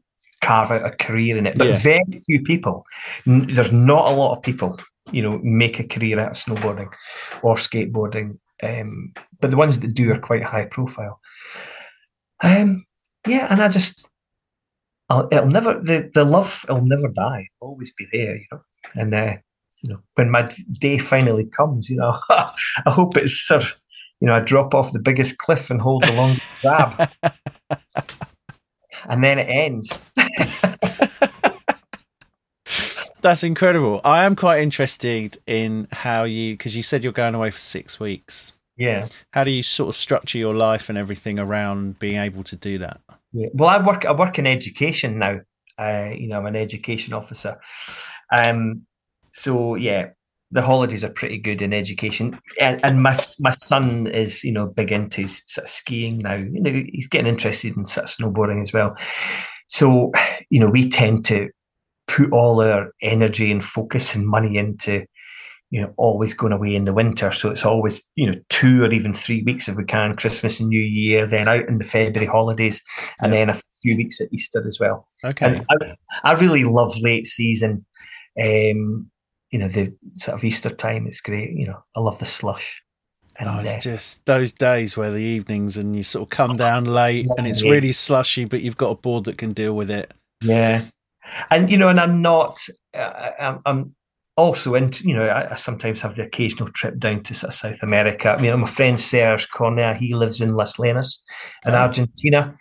[0.42, 1.58] carve out a career in it.
[1.58, 1.78] But Yeah.
[1.80, 2.84] very few people.
[3.28, 4.78] N- There's not a lot of people,
[5.12, 6.92] you know, make a career out of snowboarding
[7.44, 8.38] or skateboarding.
[8.62, 11.20] Um, but the ones that do are quite high profile.
[12.44, 12.86] Um,
[13.28, 14.08] yeah, and I just,
[15.10, 17.48] I'll, it'll never the the love will never die.
[17.60, 18.62] Always be there, you know.
[18.96, 19.38] And uh,
[19.82, 20.50] you know, when my
[20.80, 22.54] day finally comes, you know, I
[22.88, 23.76] hope it's sort of
[24.20, 27.10] you know, I drop off the biggest cliff and hold the longest grab.
[29.06, 29.98] And then it ends.
[33.22, 34.02] That's incredible.
[34.04, 38.00] I am quite interested in how you, because you said you're going away for six
[38.00, 38.54] weeks.
[38.78, 39.10] Yeah.
[39.34, 42.78] How do you sort of structure your life and everything around being able to do
[42.78, 43.02] that?
[43.34, 43.50] Yeah.
[43.54, 44.06] Well, I work.
[44.06, 45.40] I work in education now.
[45.78, 47.60] Uh, you know, I'm an education officer.
[48.32, 48.84] Um.
[49.32, 50.12] So yeah,
[50.52, 54.66] the holidays are pretty good in education, and, and my my son is you know
[54.66, 56.36] big into sort of skiing now.
[56.36, 58.96] You know, he's getting interested in sort of snowboarding as well.
[59.68, 60.12] So
[60.50, 61.50] you know, we tend to
[62.10, 65.06] put all our energy and focus and money into
[65.72, 68.92] you know always going away in the winter so it's always you know two or
[68.92, 72.26] even three weeks if we can christmas and new year then out in the february
[72.26, 72.82] holidays
[73.22, 73.40] and Yeah.
[73.46, 75.46] then a few weeks at easter as well Okay.
[75.46, 77.86] and I, I really love late season
[78.42, 79.12] um
[79.52, 82.82] you know the sort of easter time it's great you know i love the slush
[83.38, 86.58] and Oh, uh, it's just those days where the evenings and you sort of come
[86.58, 87.72] down late and it's Yeah.
[87.72, 90.12] really slushy, but you've got a board that can deal with it.
[90.44, 90.82] Yeah,
[91.52, 92.60] and you know, and I'm not.
[92.94, 93.96] Uh, I'm, I'm
[94.38, 95.08] also into.
[95.08, 98.30] You know, I, I sometimes have the occasional trip down to sort of South America.
[98.32, 101.22] I mean, my friend Serge Cornea, he lives in Las Lenas,
[101.66, 101.78] in Oh.
[101.78, 102.54] Argentina.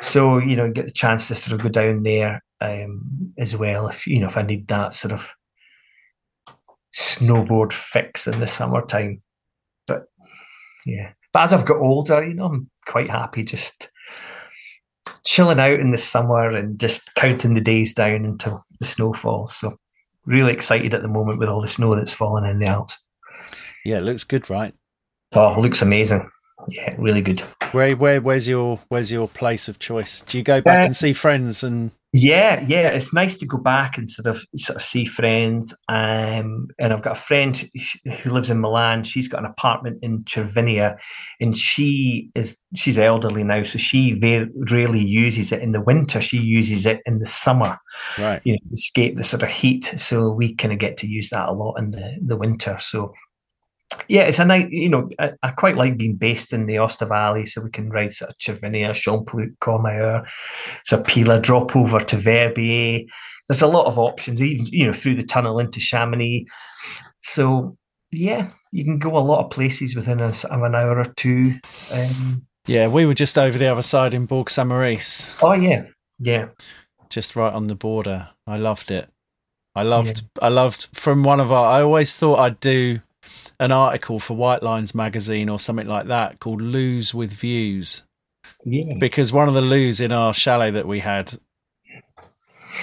[0.00, 3.88] So you know, get the chance to sort of go down there um, as well.
[3.88, 5.30] If you know, if I need that sort of
[6.94, 9.22] snowboard fix in the summertime.
[9.86, 10.06] But
[10.86, 13.88] yeah, but as I've got older, you know, I'm quite happy just
[15.26, 19.54] chilling out in the summer and just counting the days down until the snow falls.
[19.54, 19.76] So
[20.24, 22.96] really excited at the moment with all the snow that's fallen in the Alps.
[23.84, 24.72] Yeah, it looks good, right?
[25.32, 26.28] Oh, looks amazing.
[26.68, 27.40] Yeah, really good.
[27.72, 30.22] Where where where's your where's your place of choice?
[30.22, 33.58] Do you go back Uh, and see friends and Yeah, yeah, it's nice to go
[33.58, 35.76] back and sort of sort of see friends.
[35.88, 37.68] Um, and I've got a friend
[38.22, 39.04] who- lives in Milan.
[39.04, 40.96] She's got an apartment in Cervinia,
[41.40, 46.20] and she is she's elderly now, so she very rarely uses it in the winter.
[46.22, 47.78] She uses it in the summer.
[48.18, 48.40] right?
[48.44, 49.92] you know, to escape the sort of heat.
[49.96, 52.78] So we kind of get to use that a lot in the, the winter.
[52.80, 53.12] So
[54.08, 57.08] yeah, it's a night, you know, I, I quite like being based in the Aosta
[57.08, 60.26] Valley so we can ride sort of Cervinia, Champoluc, Courmayeur,
[60.84, 63.02] so Pila, drop over to Verbier.
[63.48, 66.46] There's a lot of options, even, you know, through the tunnel into Chamonix.
[67.18, 67.76] So
[68.10, 71.12] yeah, you can go a lot of places within a, sort of an hour or
[71.16, 71.54] two.
[71.92, 75.84] Um, Yeah, we were just over the other side in Bourg Saint Maurice, oh yeah,
[76.18, 76.48] yeah.
[77.08, 78.30] just right on the border.
[78.46, 79.08] I loved it.
[79.74, 83.00] I loved I loved from one of our I always thought I'd do
[83.60, 88.02] an article for White Lines magazine or something like that called "Lose with Views.
[88.64, 88.94] Yeah.
[88.98, 91.38] because one of the loos in our chalet that we had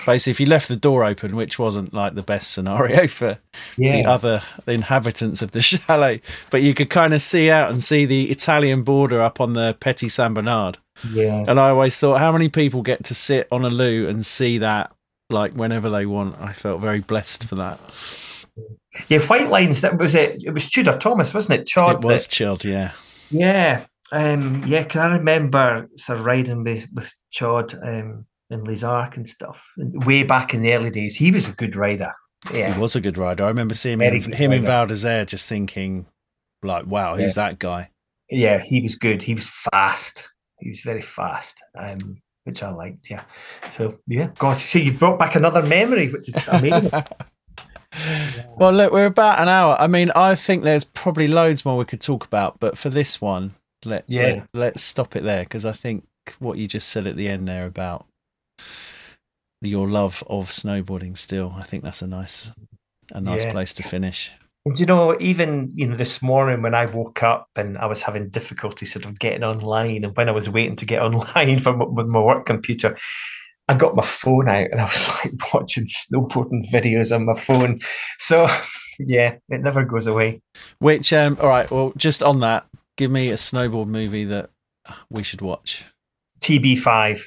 [0.05, 3.37] basically if you left the door open which wasn't like the best scenario for
[3.77, 8.05] the other inhabitants of the chalet but you could kind of see out and see
[8.05, 10.77] the italian border up on the petit saint bernard
[11.11, 11.43] Yeah.
[11.47, 14.57] and i always thought how many people get to sit on a loo and see
[14.59, 14.91] that
[15.29, 17.79] like whenever they want i felt very blessed for that
[19.07, 19.81] Yeah, White Lines.
[19.81, 20.43] That was it.
[20.43, 21.67] It was Tudor Thomas, wasn't it?
[21.67, 21.95] Chod.
[21.95, 22.91] it was chilled yeah
[23.31, 24.83] yeah, um, yeah.
[24.83, 30.23] Can I remember sort of riding with with Chod um, Les Arcs and stuff way
[30.23, 31.15] back in the early days?
[31.15, 32.13] He was a good rider.
[32.53, 35.23] Yeah, he was a good rider i remember seeing Very him, him in val d'isere
[35.23, 36.07] just thinking
[36.61, 37.89] like wow who's that guy
[38.33, 38.59] yeah.
[38.59, 39.23] He was good.
[39.23, 40.27] He was fast.
[40.59, 41.57] He was very fast.
[41.77, 43.09] Um, which I liked.
[43.09, 43.23] Yeah.
[43.69, 46.91] So yeah, God, see, you brought back another memory, which is amazing.
[48.57, 49.75] Well, look, we're about an hour.
[49.79, 53.19] I mean, I think there's probably loads more we could talk about, but for this
[53.19, 54.43] one, let, Yeah.
[54.53, 56.05] let us stop it there because I think
[56.39, 58.05] what you just said at the end there about
[59.61, 62.51] your love of snowboarding still, I think that's a nice
[63.11, 63.51] a nice Yeah.
[63.51, 64.31] place to finish.
[64.65, 68.03] And you know, even you know, this morning when I woke up and I was
[68.03, 71.93] having difficulty sort of getting online, and when I was waiting to get online from
[71.95, 72.97] with my work computer,
[73.67, 77.79] I got my phone out and I was like watching snowboarding videos on my phone.
[78.19, 78.47] So
[78.99, 80.41] yeah, it never goes away.
[80.79, 82.65] Which, um, all right, well, just on that,
[82.97, 84.49] give me a snowboard movie that
[85.09, 85.85] we should watch.
[86.41, 87.21] TB5,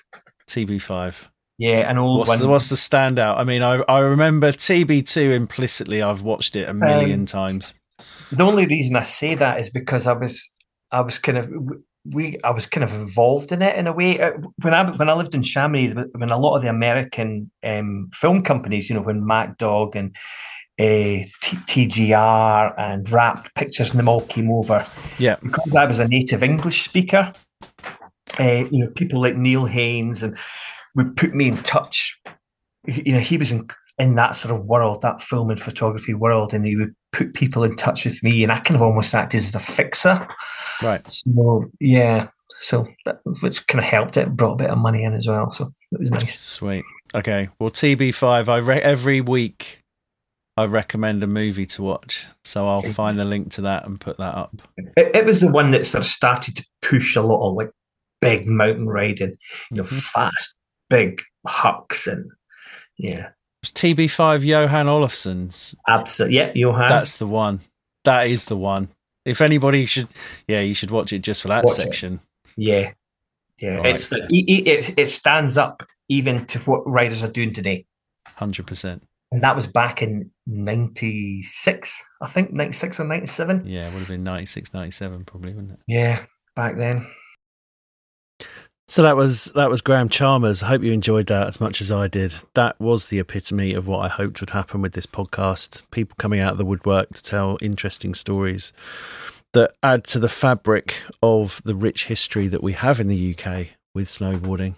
[0.47, 1.15] TB5.
[1.59, 2.39] yeah, an old What's one.
[2.41, 3.39] the, what's the standout?
[3.39, 6.03] I mean, I I remember TB2 implicitly.
[6.03, 7.75] I've watched it a million Um, times.
[8.31, 10.47] The only reason I say that is because I was,
[10.91, 11.51] I was kind of,
[12.13, 14.21] we, I was kind of involved in it in a way.
[14.21, 14.33] Uh,
[14.63, 18.43] When I when I lived in Chamonix, when a lot of the American um, film
[18.43, 20.15] companies, you know, when Mack Dawg and
[20.79, 24.87] uh, TGR and Rap Pictures and them all came over,
[25.19, 25.37] Yeah.
[25.43, 27.33] because I was a native English speaker,
[28.39, 30.37] uh, you know, people like Neil Haynes and
[30.95, 32.19] would put me in touch.
[32.87, 36.53] You know, he was in in that sort of world, that film and photography world,
[36.53, 39.39] and he would put people in touch with me, and I kind of almost acted
[39.41, 40.29] as a fixer.
[40.83, 41.09] Right.
[41.11, 42.29] So yeah,
[42.61, 45.51] so that, which kind of helped it, brought a bit of money in as well.
[45.53, 46.39] So it was nice.
[46.39, 46.85] Sweet.
[47.15, 47.49] Okay.
[47.59, 49.83] Well, TB5, I re- every week
[50.57, 52.27] I recommend a movie to watch.
[52.45, 54.63] So I'll find the link to that and put that up.
[54.77, 57.71] It, it was the one that sort of started to push a lot of like
[58.21, 59.37] big mountain riding,
[59.71, 60.01] you know, Mhm.
[60.03, 60.57] fast,
[60.89, 62.25] big hucks and
[62.99, 63.29] yeah,
[63.63, 65.75] It's TB5 Johan Olofsson's.
[65.89, 66.37] absolutely.
[66.39, 66.89] Yeah, Johan.
[66.89, 67.61] That's the one.
[68.05, 68.89] That is the one.
[69.27, 70.09] If anybody should,
[70.49, 71.83] yeah, you should watch it just for that Watch it.
[71.83, 72.21] section.
[72.57, 72.93] yeah,
[73.61, 73.77] yeah.
[73.77, 73.87] Right.
[73.95, 77.85] It's the, it, it, it stands up even to what riders are doing today.
[78.39, 79.01] 100%.
[79.33, 83.65] And that was back in 96, I think, 96 or 97.
[83.67, 85.79] Yeah, it would have been 96, 97 probably, wouldn't it?
[85.89, 86.25] Yeah,
[86.55, 87.05] back then.
[88.89, 90.63] So that was that was Graeme Chalmers.
[90.63, 92.33] I hope you enjoyed that as much as I did.
[92.55, 95.83] That was the epitome of what I hoped would happen with this podcast.
[95.91, 98.73] People coming out of the woodwork to tell interesting stories
[99.55, 103.69] that add to the fabric of the rich history that we have in the UK
[103.93, 104.77] with snowboarding.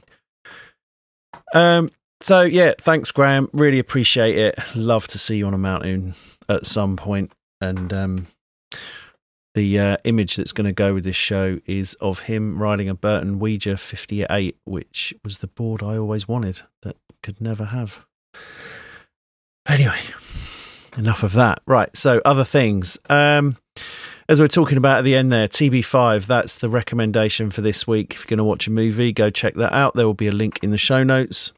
[1.53, 1.91] Um
[2.23, 3.51] so yeah, thanks Graeme.
[3.53, 4.59] Really appreciate it.
[4.75, 6.15] Love to see you on a mountain
[6.49, 7.31] at some point
[7.61, 8.27] and um
[9.59, 12.95] the uh, image that's going to go with this show is of him riding a
[12.95, 18.07] Burton Ouija 58, which was the board I always wanted that could never have.
[19.69, 19.99] Anyway,
[20.97, 21.61] enough of that.
[21.67, 22.99] Right, so other things.
[23.11, 23.57] Um,
[24.29, 28.15] as we're talking about at the end there, TB5, that's the recommendation for this week.
[28.15, 29.95] If you're going to watch a movie, go check that out.
[29.95, 31.51] There will be a link in the show notes.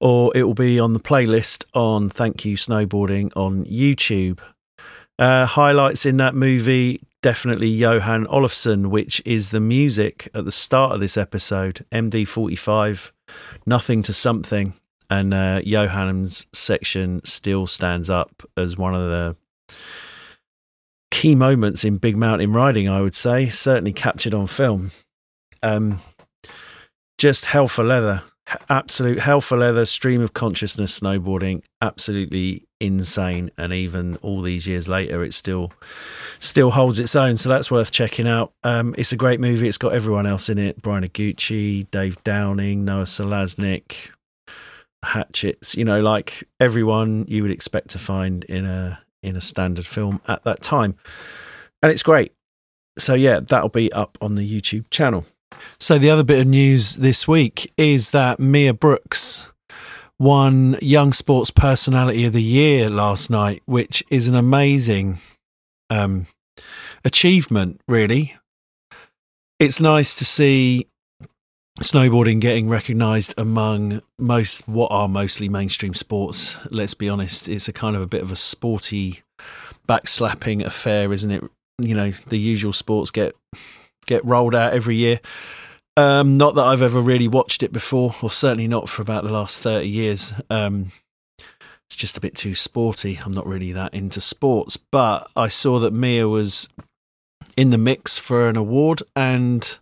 [0.00, 4.38] Or it will be on the playlist on Thank You Snowboarding on YouTube.
[5.18, 10.92] Uh, highlights in that movie definitely Johan Olofsson, which is the music at the start
[10.92, 11.84] of this episode.
[11.90, 13.10] MD45,
[13.66, 14.74] nothing to something,
[15.10, 15.60] and uh,
[16.52, 19.36] section still stands up as one of the
[21.10, 22.88] key moments in big mountain riding.
[22.88, 24.92] I would say certainly captured on film.
[25.62, 25.98] Um,
[27.18, 28.22] just hell for leather,
[28.68, 29.86] absolute hell for leather.
[29.86, 35.72] Stream of consciousness snowboarding, absolutely insane and even all these years later it still
[36.38, 37.36] still holds its own.
[37.36, 38.52] So that's worth checking out.
[38.62, 39.68] Um it's a great movie.
[39.68, 40.80] It's got everyone else in it.
[40.80, 44.10] Brian Iguchi, dave downing noah salasnek
[45.04, 49.86] hatchets you know like everyone you would expect to find in a in a standard
[49.86, 50.96] film at that time.
[51.82, 52.32] And it's great.
[52.96, 55.26] So yeah that'll be up on the youtube channel.
[55.80, 59.48] So the other bit of news this week is that mia brookes
[60.18, 65.18] won Young Sports Personality of the Year last night, which is an amazing
[65.90, 66.26] um,
[67.04, 68.36] achievement, really.
[69.58, 70.86] It's nice to see
[71.80, 76.56] snowboarding getting recognised among most what are mostly mainstream sports.
[76.70, 79.22] Let's be honest, it's a kind of a bit of a sporty
[79.88, 81.44] backslapping affair, isn't it?
[81.78, 83.36] You know, the usual sports get
[84.06, 85.20] get rolled out every year.
[85.98, 89.32] Um, not that I've ever really watched it before, or certainly not for about the
[89.32, 90.32] last 30 years.
[90.48, 90.92] Um,
[91.88, 93.18] it's just a bit too sporty.
[93.24, 96.68] I'm not really that into sports, but I saw that Mia was
[97.56, 99.76] in the mix for an award, and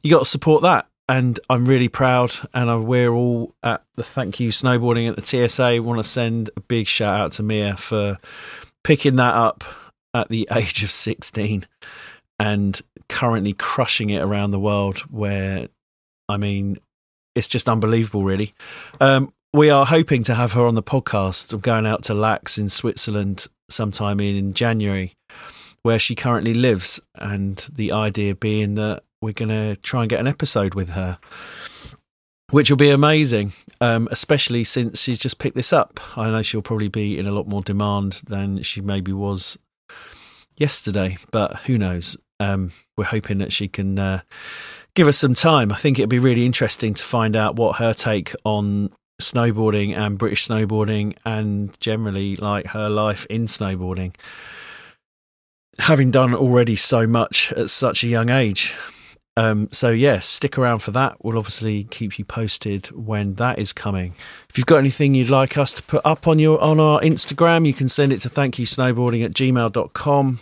[0.00, 0.86] you got to support that.
[1.08, 5.82] And I'm really proud, and we're all at the Thank You Snowboarding at the TSA.
[5.82, 8.18] Want to send a big shout out to Mia for
[8.84, 9.64] picking that up
[10.14, 11.66] at the age of 16
[12.38, 15.68] and currently crushing it around the world where
[16.28, 16.78] I mean
[17.34, 18.54] it's just unbelievable really.
[19.00, 21.52] Um, we are hoping to have her on the podcast.
[21.52, 25.14] I'm going out to Laax in Switzerland sometime in January
[25.82, 30.20] where she currently lives and the idea being that we're going to try and get
[30.20, 31.18] an episode with her
[32.50, 36.00] which will be amazing um, especially since she's just picked this up.
[36.16, 39.58] I know she'll probably be in a lot more demand than she maybe was
[40.56, 42.16] yesterday, but who knows?
[42.40, 44.20] Um, we're hoping that she can uh,
[44.94, 45.72] give us some time.
[45.72, 50.18] I think it'd be really interesting to find out what her take on snowboarding and
[50.18, 54.14] British snowboarding and generally like her life in snowboarding.
[55.78, 58.74] Having done already so much at such a young age.
[59.38, 61.22] Um, so yes, stick around for that.
[61.22, 64.14] We'll obviously keep you posted when that is coming.
[64.48, 67.66] If you've got anything you'd like us to put up on your on our Instagram,
[67.66, 70.40] you can send it to thank you snowboarding at gmail.com.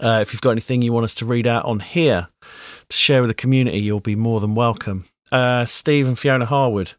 [0.00, 2.28] Uh, if you've got anything you want us to read out on here
[2.88, 5.04] to share with the community, you'll be more than welcome.
[5.30, 6.94] Uh, Steve and Fiona Harwood,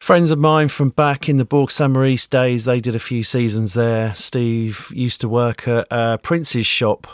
[0.00, 3.74] friends of mine from back in the Saint Maurice days, they did a few seasons
[3.74, 4.14] there.
[4.14, 7.06] Steve used to work at uh, Prince's shop,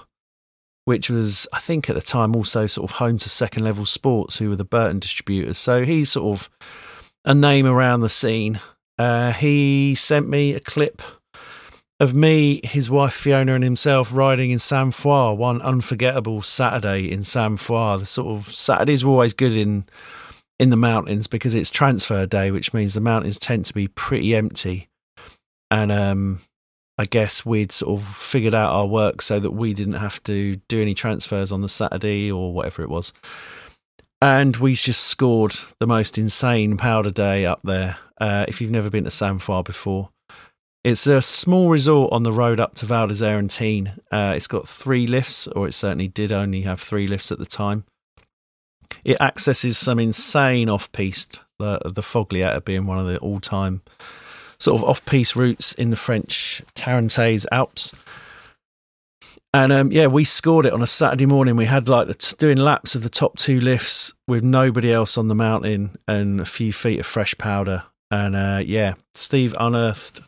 [0.84, 4.38] which was, I think, at the time also sort of home to Second Level Sports,
[4.38, 5.58] who were the Burton distributors.
[5.58, 6.50] So he's sort of
[7.24, 8.60] a name around the scene.
[8.98, 11.02] Uh, he sent me a clip
[12.00, 17.22] of me, his wife Fiona, and himself riding in Sainte Foy, one unforgettable Saturday in
[17.24, 17.98] Sainte Foy.
[17.98, 19.84] The sort of Saturdays were always good in
[20.58, 24.34] in the mountains because it's transfer day, which means the mountains tend to be pretty
[24.34, 24.88] empty.
[25.70, 26.40] And um,
[26.98, 30.56] I guess we'd sort of figured out our work so that we didn't have to
[30.68, 33.12] do any transfers on the Saturday or whatever it was.
[34.20, 37.98] And we just scored the most insane powder day up there.
[38.20, 40.10] Uh, if you've never been to Sainte Foy before,
[40.84, 44.00] it's a small resort on the road up to Val d'Argentine.
[44.10, 47.46] Uh, it's got three lifts, or it certainly did only have three lifts at the
[47.46, 47.84] time.
[49.04, 53.82] It accesses some insane off piste, the, the being one of the all time
[54.58, 57.94] sort of off piste routes in the French Tarentaise Alps.
[59.54, 61.56] And um, yeah, we scored it on a Saturday morning.
[61.56, 65.16] We had like the t- doing laps of the top two lifts with nobody else
[65.16, 67.84] on the mountain and a few feet of fresh powder.
[68.10, 70.22] And uh, yeah, Steve unearthed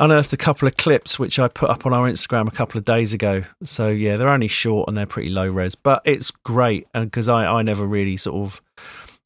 [0.00, 2.84] unearthed a couple of clips which I put up on our Instagram a couple of
[2.84, 3.42] days ago.
[3.64, 6.86] So yeah, they're only short and they're pretty low res, but it's great.
[6.92, 8.62] Because I I never really sort of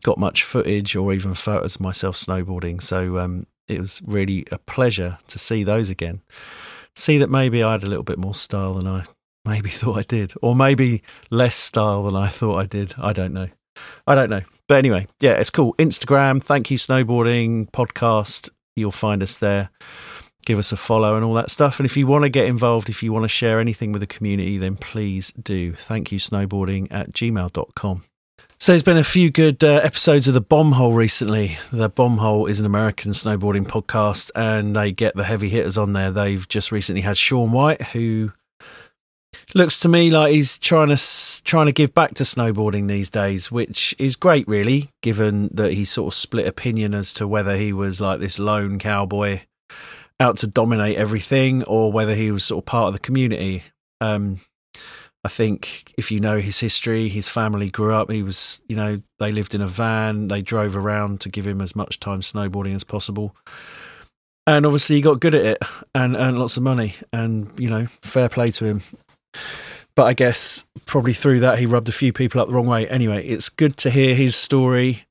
[0.03, 4.59] got much footage or even photos of myself snowboarding, so um, it was really a
[4.59, 6.23] pleasure to see those again
[6.95, 9.05] see that maybe I had a little bit more style than I
[9.45, 12.95] maybe thought I did, or maybe less style than I thought I did.
[12.99, 13.49] I don't know.
[14.07, 14.43] I don't know.
[14.69, 15.75] But anyway, yeah, it's cool.
[15.75, 18.49] Instagram, thank you, snowboarding podcast.
[18.77, 19.71] You'll find us there.
[20.45, 21.79] Give us a follow and all that stuff.
[21.79, 24.07] And if you want to get involved, if you want to share anything with the
[24.07, 25.73] community, then please do.
[25.75, 28.05] Thank you, snowboarding at gmail.com.
[28.59, 31.59] So there's been a few good uh, episodes of the Bomb Hole recently.
[31.73, 35.95] The Bomb Hole is an American snowboarding podcast, and they get the heavy hitters on
[35.95, 36.13] there.
[36.13, 38.33] They've just recently had Shaun White, who
[39.55, 43.51] looks to me like he's trying to trying to give back to snowboarding these days,
[43.51, 47.73] which is great, really, given that he sort of split opinion as to whether he
[47.73, 49.41] was like this lone cowboy
[50.21, 53.65] out to dominate everything or whether he was sort of part of the community.
[54.01, 54.41] Um,
[55.25, 59.03] I think if you know his history, his family grew up, he was, you know,
[59.21, 62.75] they lived in a van, they drove around to give him as much time snowboarding
[62.75, 63.37] as possible.
[64.45, 65.59] And obviously, he got good at it
[65.95, 66.97] and earned lots of money.
[67.13, 68.83] And, you know, fair play to him.
[69.95, 72.89] But I guess probably through that, he rubbed a few people up the wrong way.
[72.89, 75.05] Anyway, it's good to hear his story.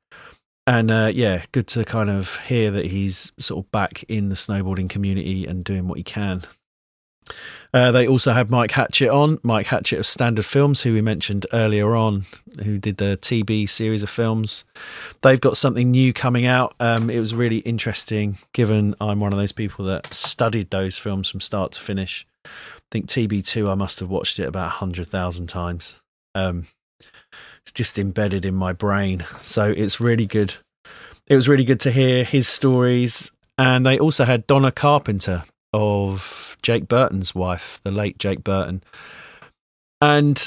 [0.67, 4.35] And uh, yeah, good to kind of hear that he's sort of back in the
[4.35, 6.43] snowboarding community and doing what he can.
[7.73, 11.45] Uh, they also had Mike Hatchett on, Mike Hatchett of Standard Films, who we mentioned
[11.53, 12.25] earlier on,
[12.63, 14.65] who did the TB series of films.
[15.21, 16.75] They've got something new coming out.
[16.79, 21.29] Um, it was really interesting, given I'm one of those people that studied those films
[21.29, 22.25] from start to finish.
[22.91, 26.01] Think TB2, I must have watched it about 100,000 times.
[26.35, 26.67] Um,
[27.61, 29.25] it's just embedded in my brain.
[29.41, 30.57] So it's really good.
[31.27, 33.31] It was really good to hear his stories.
[33.57, 38.83] And they also had Donna Carpenter of Jake Burton's wife, the late Jake Burton.
[40.01, 40.45] And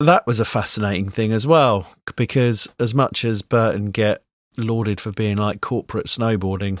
[0.00, 1.86] that was a fascinating thing as well,
[2.16, 4.22] because as much as Burton get
[4.56, 6.80] lauded for being like corporate snowboarding,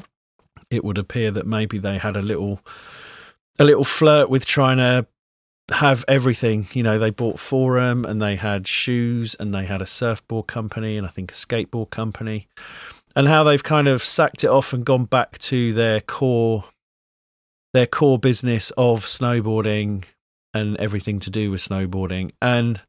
[0.70, 2.60] it would appear that maybe they had a little
[3.58, 5.06] a little flirt with trying to
[5.70, 6.66] have everything.
[6.72, 10.96] You know, they bought Forum and they had shoes and they had a surfboard company
[10.96, 12.48] and I think a skateboard company.
[13.16, 16.64] And how they've kind of sacked it off and gone back to their core
[17.72, 20.04] their core business of snowboarding
[20.54, 22.30] and everything to do with snowboarding.
[22.40, 22.80] And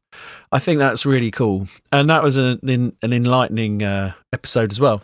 [0.52, 1.66] I think that's really cool.
[1.90, 5.02] And that was an, an enlightening uh, episode as well,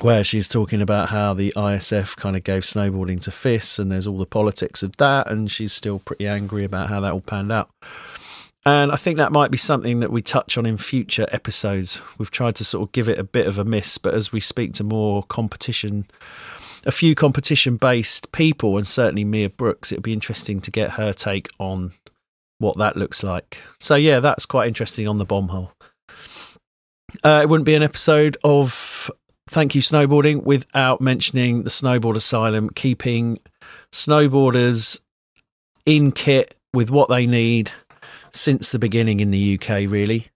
[0.00, 4.06] where she's talking about how the ISF kind of gave snowboarding to FIS and there's
[4.06, 5.30] all the politics of that.
[5.30, 7.70] And she's still pretty angry about how that all panned out.
[8.64, 12.00] And I think that might be something that we touch on in future episodes.
[12.18, 14.40] We've tried to sort of give it a bit of a miss, but as we
[14.40, 16.06] speak to more competition
[16.84, 21.12] a few competition based people, and certainly Mia Brookes, it'd be interesting to get her
[21.12, 21.92] take on
[22.58, 23.62] what that looks like.
[23.78, 25.72] So, yeah, that's quite interesting on the bomb hole.
[27.24, 28.70] Uh, it wouldn't be an episode of
[29.48, 33.38] Thank You Snowboarding without mentioning the Snowboard Asylum, keeping
[33.90, 35.00] snowboarders
[35.86, 37.70] in kit with what they need
[38.30, 40.28] since the beginning in the UK, really.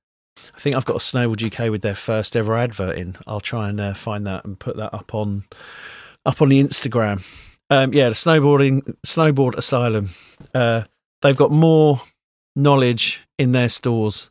[0.54, 3.16] I think I've got a Snowboard UK with their first ever advert in.
[3.26, 5.44] I'll try and uh, find that and put that up on
[6.24, 7.22] up on the Instagram.
[7.68, 10.10] Um, yeah, the snowboarding snowboard asylum.
[10.54, 10.84] Uh,
[11.20, 12.00] they've got more
[12.56, 14.30] knowledge in their stores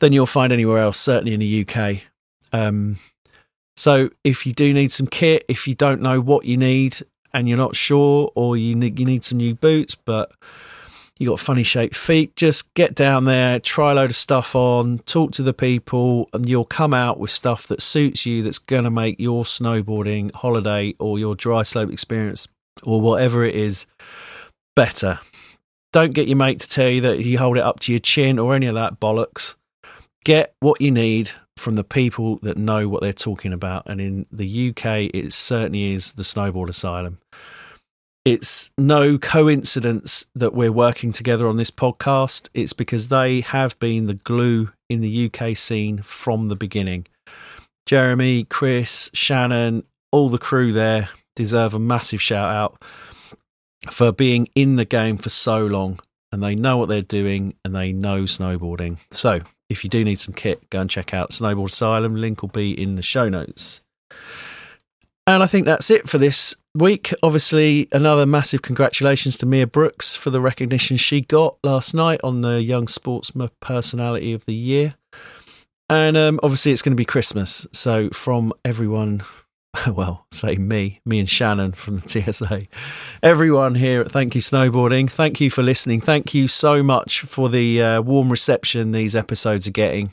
[0.00, 0.98] than you'll find anywhere else.
[0.98, 2.02] Certainly in the UK.
[2.52, 2.96] Um,
[3.82, 6.98] so if you do need some kit, if you don't know what you need
[7.34, 10.30] and you're not sure, or you need you need some new boots, but
[11.18, 15.00] you got funny shaped feet, just get down there, try a load of stuff on,
[15.00, 18.84] talk to the people, and you'll come out with stuff that suits you that's going
[18.84, 22.46] to make your snowboarding holiday or your dry slope experience
[22.84, 23.86] or whatever it is,
[24.76, 25.18] better.
[25.92, 28.38] Don't get your mate to tell you that you hold it up to your chin
[28.38, 29.56] or any of that bollocks.
[30.22, 33.84] Get what you need from the people that know what they're talking about.
[33.86, 37.18] And in the UK, it certainly is the Snowboard Asylum.
[38.24, 42.48] It's no coincidence that we're working together on this podcast.
[42.52, 47.06] It's because they have been the glue in the UK scene from the beginning.
[47.86, 52.82] Jeremy, Chris, Shannon, all the crew there deserve a massive shout out
[53.90, 56.00] for being in the game for so long
[56.32, 58.98] and they know what they're doing and they know snowboarding.
[59.10, 59.40] So,
[59.72, 62.14] if you do need some kit, go and check out Snowboard Asylum.
[62.14, 63.80] Link will be in the show notes.
[65.26, 67.14] And I think that's it for this week.
[67.22, 72.42] Obviously, another massive congratulations to Mia Brookes for the recognition she got last night on
[72.42, 74.94] the Young Sportsman Personality of the Year.
[75.88, 77.66] And um, obviously, it's going to be Christmas.
[77.72, 79.22] So, from everyone,
[79.88, 82.66] well, say me, me and Shannon from the TSA,
[83.22, 86.00] everyone here at Thank You Snowboarding, thank you for listening.
[86.00, 90.12] Thank you so much for the uh, warm reception these episodes are getting.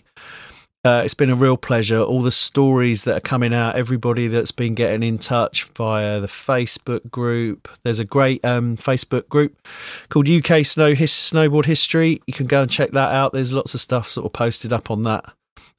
[0.86, 2.00] Uh, it's been a real pleasure.
[2.00, 6.28] All the stories that are coming out, everybody that's been getting in touch via the
[6.28, 7.68] Facebook group.
[7.84, 9.62] There's a great um, Facebook group
[10.08, 12.22] called UK Snow His- Snowboard History.
[12.28, 13.34] You can go and check that out.
[13.34, 15.26] There's lots of stuff sort of posted up on that.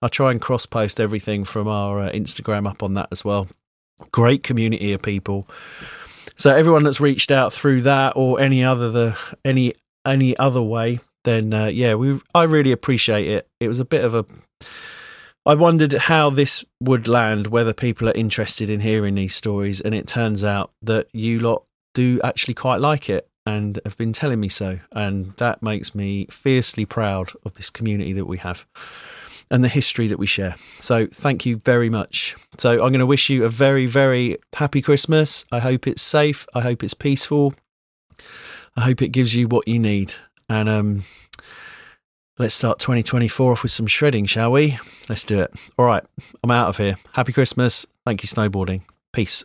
[0.02, 3.48] I try and cross post everything from our uh, Instagram up on that as well.
[4.12, 5.48] Great community of people.
[6.36, 9.74] So everyone that's reached out through that or any other the any
[10.06, 13.48] any other way, then uh, yeah, we I really appreciate it.
[13.60, 14.24] It was a bit of a
[15.46, 19.94] I wondered how this would land, whether people are interested in hearing these stories, and
[19.94, 21.64] it turns out that you lot
[21.94, 24.80] do actually quite like it and have been telling me so.
[24.92, 28.66] And that makes me fiercely proud of this community that we have
[29.50, 30.54] and the history that we share.
[30.78, 32.36] So thank you very much.
[32.58, 35.44] So I'm going to wish you a very, very happy Christmas.
[35.50, 36.46] I hope it's safe.
[36.54, 37.54] I hope it's peaceful.
[38.76, 40.14] I hope it gives you what you need.
[40.48, 41.04] And um,
[42.40, 44.78] Let's start 2024 off with some shredding, shall we?
[45.10, 45.52] Let's do it.
[45.78, 46.02] All right,
[46.42, 46.96] I'm out of here.
[47.12, 47.84] Happy Christmas.
[48.06, 48.80] Thank you, snowboarding.
[49.12, 49.44] Peace.